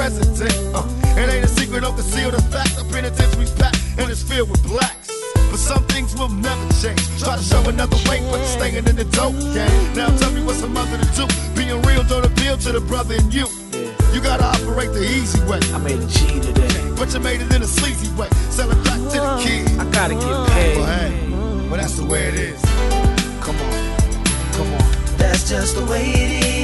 president. 0.02 0.74
Uh, 0.74 0.82
it 1.14 1.30
ain't 1.30 1.46
a 1.46 1.48
secret, 1.48 1.82
don't 1.82 1.94
conceal 1.94 2.32
the 2.32 2.42
fact. 2.50 2.74
The 2.76 2.86
penitentiary's 2.90 3.52
packed 3.52 3.78
and 4.00 4.10
it's 4.10 4.24
filled 4.24 4.50
with 4.50 4.64
blacks. 4.66 5.14
But 5.52 5.60
some 5.60 5.84
things 5.94 6.16
will 6.18 6.30
never 6.30 6.66
change. 6.82 7.06
Try 7.22 7.38
to 7.38 7.44
show 7.44 7.62
another 7.70 7.98
way, 8.10 8.18
but 8.32 8.42
staying 8.46 8.82
in 8.90 8.96
the 8.96 9.06
dope 9.14 9.38
game. 9.54 9.94
Now 9.94 10.10
tell 10.18 10.32
me 10.32 10.42
what's 10.42 10.64
a 10.64 10.68
mother 10.68 10.98
to 10.98 11.08
do. 11.14 11.26
Being 11.54 11.80
real 11.84 12.02
don't 12.04 12.26
appeal 12.26 12.58
to 12.66 12.72
the 12.72 12.82
brother 12.82 13.14
in 13.14 13.30
you. 13.30 13.46
You 14.14 14.22
gotta 14.22 14.46
operate 14.46 14.92
the 14.92 15.06
easy 15.06 15.40
way. 15.46 15.62
I 15.70 15.78
made 15.78 16.00
a 16.00 16.08
G 16.08 16.40
today. 16.40 16.82
But 16.98 17.14
you 17.14 17.20
made 17.20 17.42
it 17.42 17.54
in 17.54 17.62
a 17.62 17.68
sleazy 17.68 18.10
way. 18.18 18.30
Sell 18.50 18.72
it 18.72 18.82
back 18.84 19.02
to 19.14 19.20
the 19.22 19.34
kid. 19.46 19.70
I 19.78 19.86
gotta 19.92 20.16
get 20.16 20.38
paid. 20.50 20.78
But 20.78 20.90
hey, 20.98 21.68
but 21.70 21.78
that's 21.78 21.98
the 22.02 22.06
way 22.06 22.24
it 22.32 22.36
is. 22.50 22.62
Come 23.46 23.58
on, 23.68 23.78
come 24.58 24.70
on. 24.74 24.86
That's 25.22 25.48
just 25.48 25.76
the 25.76 25.86
way 25.86 26.06
it 26.10 26.32
is. 26.46 26.61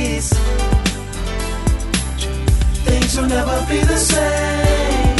Will 3.17 3.27
never 3.27 3.65
be 3.67 3.79
the 3.79 3.97
same. 3.97 5.17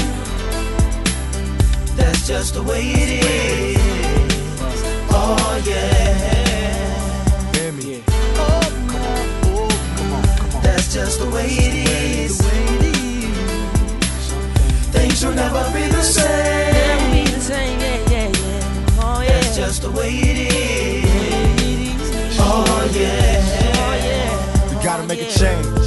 That's 1.96 2.28
just 2.28 2.54
the 2.54 2.62
way 2.62 2.82
it 2.82 3.24
is. 3.24 3.78
Oh 5.10 5.62
yeah. 5.66 6.94
Hear 7.56 7.72
me. 7.72 8.04
Oh, 8.38 8.62
That's 10.62 10.94
just 10.94 11.20
the 11.20 11.30
way 11.30 11.48
it 11.48 11.74
is. 11.90 12.40
Things 14.92 15.26
will 15.26 15.34
never 15.34 15.64
be 15.74 15.88
the 15.88 16.04
same. 16.04 17.26
That's 19.28 19.56
just 19.56 19.82
the 19.82 19.92
way 19.92 20.10
it 20.10 20.38
is. 20.54 22.38
Oh 22.40 22.90
yeah. 22.94 24.70
We 24.70 24.76
gotta 24.84 25.04
make 25.04 25.22
a 25.22 25.30
change. 25.32 25.87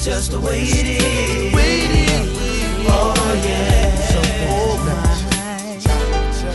That's 0.00 0.16
just 0.16 0.30
the 0.30 0.40
way 0.40 0.62
it 0.62 0.86
is. 0.86 1.52
Oh 2.88 3.12
yeah. 3.44 4.06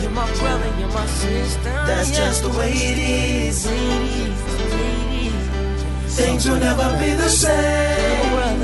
You're 0.02 0.10
my 0.10 0.26
brother, 0.34 0.74
you're 0.80 0.88
my 0.88 1.06
sister. 1.06 1.62
That's 1.62 2.10
yeah. 2.10 2.16
just 2.16 2.42
the 2.42 2.48
way 2.48 2.72
it 2.72 2.98
is. 2.98 3.66
Things 6.16 6.48
will 6.48 6.58
never 6.58 6.98
be 6.98 7.14
the 7.14 7.28
same. 7.28 8.60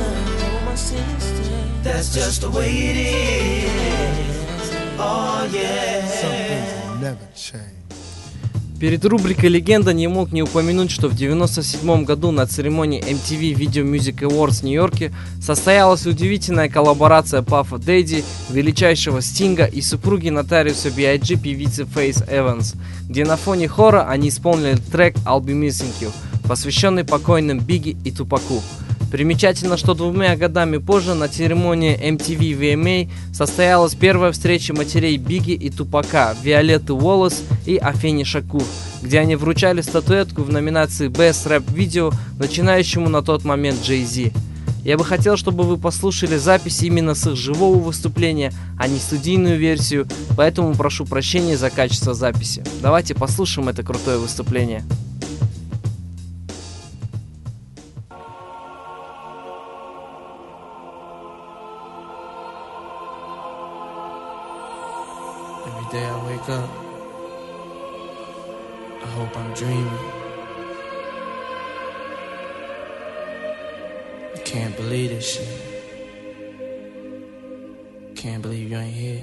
That's 1.84 2.12
just 2.12 2.40
the 2.40 2.50
way 2.50 2.72
it 2.72 2.96
is. 2.96 4.72
Oh 4.98 5.48
yeah. 5.52 6.81
Перед 8.82 9.04
рубрикой 9.04 9.48
«Легенда» 9.48 9.92
не 9.92 10.08
мог 10.08 10.32
не 10.32 10.42
упомянуть, 10.42 10.90
что 10.90 11.02
в 11.02 11.14
1997 11.14 12.02
году 12.02 12.32
на 12.32 12.48
церемонии 12.48 13.00
MTV 13.00 13.54
Video 13.54 13.88
Music 13.88 14.28
Awards 14.28 14.58
в 14.58 14.62
Нью-Йорке 14.64 15.14
состоялась 15.40 16.04
удивительная 16.04 16.68
коллаборация 16.68 17.42
Пафа 17.42 17.78
Дэдди, 17.78 18.24
величайшего 18.50 19.22
Стинга 19.22 19.66
и 19.66 19.80
супруги 19.80 20.30
нотариуса 20.30 20.90
B.I.G. 20.90 21.36
певицы 21.36 21.84
Фейс 21.84 22.24
Эванс, 22.28 22.74
где 23.08 23.24
на 23.24 23.36
фоне 23.36 23.68
хора 23.68 24.08
они 24.08 24.30
исполнили 24.30 24.74
трек 24.74 25.14
«I'll 25.18 25.40
Be 25.40 25.54
Missing 25.54 25.92
You», 26.00 26.10
посвященный 26.48 27.04
покойным 27.04 27.60
Бигги 27.60 27.96
и 28.04 28.10
Тупаку. 28.10 28.62
Примечательно, 29.12 29.76
что 29.76 29.92
двумя 29.92 30.34
годами 30.36 30.78
позже 30.78 31.12
на 31.12 31.28
церемонии 31.28 32.00
MTV 32.02 32.58
VMA 32.58 33.10
состоялась 33.34 33.94
первая 33.94 34.32
встреча 34.32 34.72
матерей 34.72 35.18
Бигги 35.18 35.52
и 35.52 35.68
Тупака, 35.68 36.34
Виолетты 36.42 36.94
Уоллес 36.94 37.42
и 37.66 37.76
Афени 37.76 38.24
Шакур, 38.24 38.64
где 39.02 39.18
они 39.18 39.36
вручали 39.36 39.82
статуэтку 39.82 40.40
в 40.40 40.50
номинации 40.50 41.10
Best 41.10 41.46
Rap 41.46 41.66
Video 41.74 42.14
начинающему 42.38 43.10
на 43.10 43.20
тот 43.20 43.44
момент 43.44 43.82
Джей 43.84 44.02
Зи. 44.02 44.32
Я 44.82 44.96
бы 44.96 45.04
хотел, 45.04 45.36
чтобы 45.36 45.64
вы 45.64 45.76
послушали 45.76 46.38
запись 46.38 46.82
именно 46.82 47.14
с 47.14 47.26
их 47.26 47.36
живого 47.36 47.78
выступления, 47.80 48.50
а 48.78 48.88
не 48.88 48.98
студийную 48.98 49.58
версию, 49.58 50.08
поэтому 50.38 50.74
прошу 50.74 51.04
прощения 51.04 51.58
за 51.58 51.68
качество 51.68 52.14
записи. 52.14 52.64
Давайте 52.80 53.14
послушаем 53.14 53.68
это 53.68 53.82
крутое 53.82 54.16
выступление. 54.16 54.82
Wake 66.42 66.58
up, 66.58 66.70
I 69.00 69.06
hope 69.06 69.36
I'm 69.36 69.54
dreaming. 69.54 69.86
I 74.34 74.38
can't 74.44 74.76
believe 74.76 75.10
this 75.10 75.34
shit. 75.34 75.48
Can't 78.16 78.42
believe 78.42 78.70
you 78.70 78.76
ain't 78.76 78.92
here. 78.92 79.22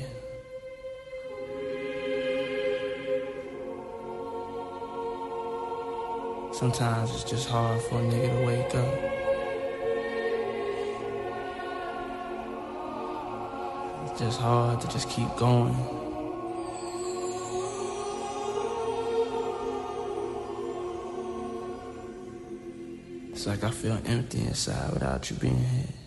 Sometimes 6.53 7.11
it's 7.11 7.23
just 7.23 7.49
hard 7.49 7.81
for 7.81 7.95
a 7.95 8.03
nigga 8.03 8.29
to 8.29 8.45
wake 8.45 8.75
up. 8.75 8.93
It's 14.05 14.19
just 14.19 14.39
hard 14.39 14.79
to 14.81 14.87
just 14.87 15.09
keep 15.09 15.35
going. 15.35 15.98
It's 23.39 23.47
like 23.47 23.63
I 23.63 23.71
feel 23.71 23.97
empty 24.05 24.41
inside 24.41 24.91
without 24.91 25.31
you 25.31 25.37
being 25.37 25.55
here. 25.55 25.98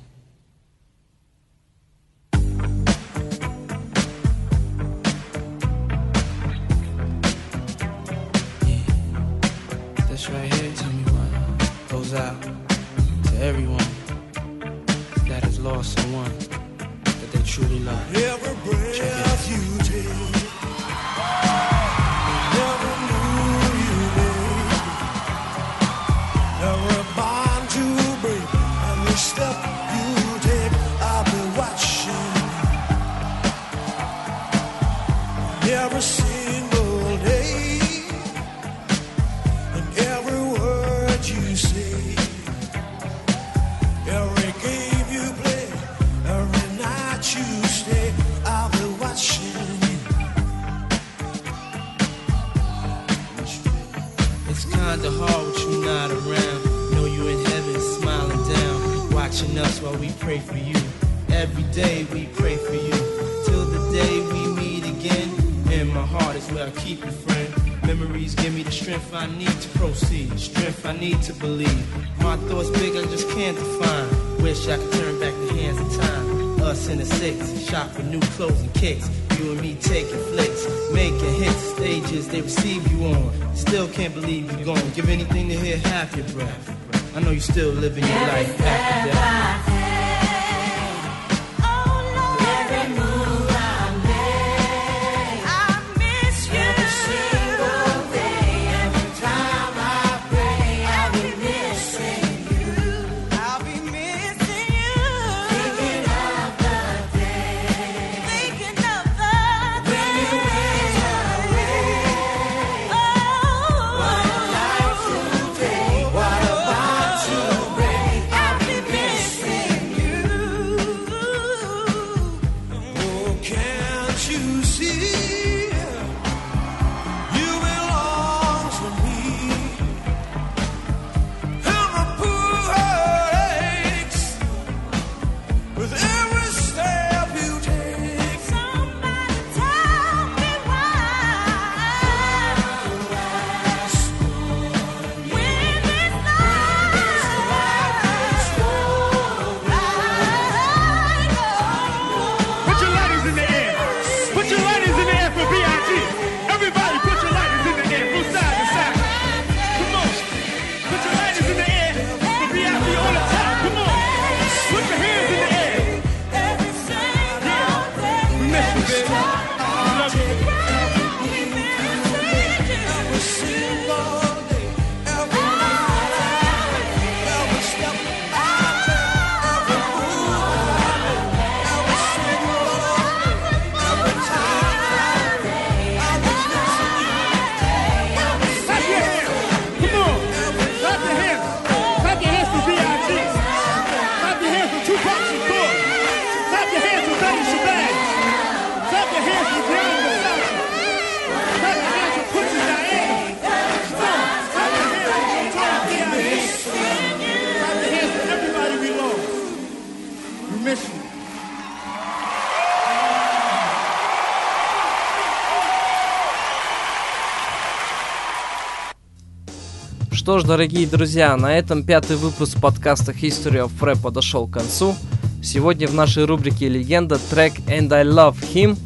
Что 220.23 220.39
ж, 220.39 220.45
дорогие 220.45 220.87
друзья, 220.87 221.37
на 221.37 221.59
этом 221.59 221.83
пятый 221.83 222.15
выпуск 222.15 222.61
подкаста 222.61 223.11
History 223.11 223.67
of 223.67 223.73
Rap 223.81 224.01
подошел 224.01 224.47
к 224.47 224.53
концу. 224.53 224.95
Сегодня 225.43 225.89
в 225.89 225.95
нашей 225.95 226.27
рубрике 226.27 226.69
«Легенда» 226.69 227.19
трек 227.29 227.55
«And 227.67 227.93
I 227.93 228.05
Love 228.05 228.37
Him», 228.55 228.79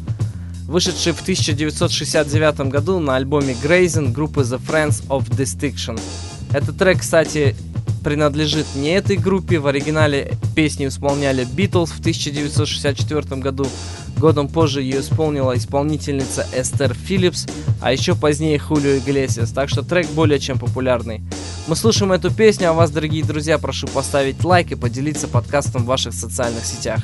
вышедший 0.65 1.13
в 1.13 1.21
1969 1.21 2.71
году 2.71 2.97
на 2.97 3.17
альбоме 3.17 3.53
Grazing 3.53 4.13
группы 4.13 4.41
The 4.41 4.59
Friends 4.59 5.07
of 5.09 5.29
Distinction. 5.29 5.99
Этот 6.53 6.75
трек, 6.79 7.01
кстати, 7.01 7.55
принадлежит 8.03 8.65
не 8.75 8.89
этой 8.95 9.17
группе. 9.17 9.59
В 9.59 9.67
оригинале 9.67 10.31
песню 10.55 10.87
исполняли 10.87 11.45
Beatles 11.45 11.93
в 11.93 11.99
1964 11.99 13.39
году. 13.39 13.67
Годом 14.17 14.47
позже 14.47 14.81
ее 14.81 15.01
исполнила 15.01 15.55
исполнительница 15.55 16.45
Эстер 16.55 16.93
Филлипс, 16.93 17.45
а 17.81 17.91
еще 17.91 18.15
позднее 18.15 18.57
Хулио 18.57 18.97
Иглесиас, 18.97 19.51
так 19.51 19.69
что 19.69 19.83
трек 19.83 20.09
более 20.09 20.39
чем 20.39 20.57
популярный. 20.57 21.21
Мы 21.67 21.75
слушаем 21.75 22.11
эту 22.11 22.33
песню, 22.33 22.69
а 22.69 22.73
вас, 22.73 22.89
дорогие 22.89 23.23
друзья, 23.23 23.59
прошу 23.59 23.87
поставить 23.87 24.43
лайк 24.43 24.71
и 24.71 24.75
поделиться 24.75 25.27
подкастом 25.27 25.83
в 25.83 25.87
ваших 25.87 26.13
социальных 26.13 26.65
сетях. 26.65 27.01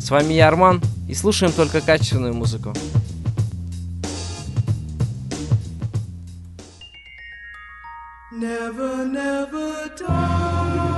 С 0.00 0.10
вами 0.10 0.34
я, 0.34 0.48
Арман, 0.48 0.82
и 1.08 1.14
слушаем 1.14 1.52
только 1.52 1.80
качественную 1.80 2.34
музыку. 2.34 2.72
Never, 8.32 9.04
never 9.06 9.88
die. 9.96 10.95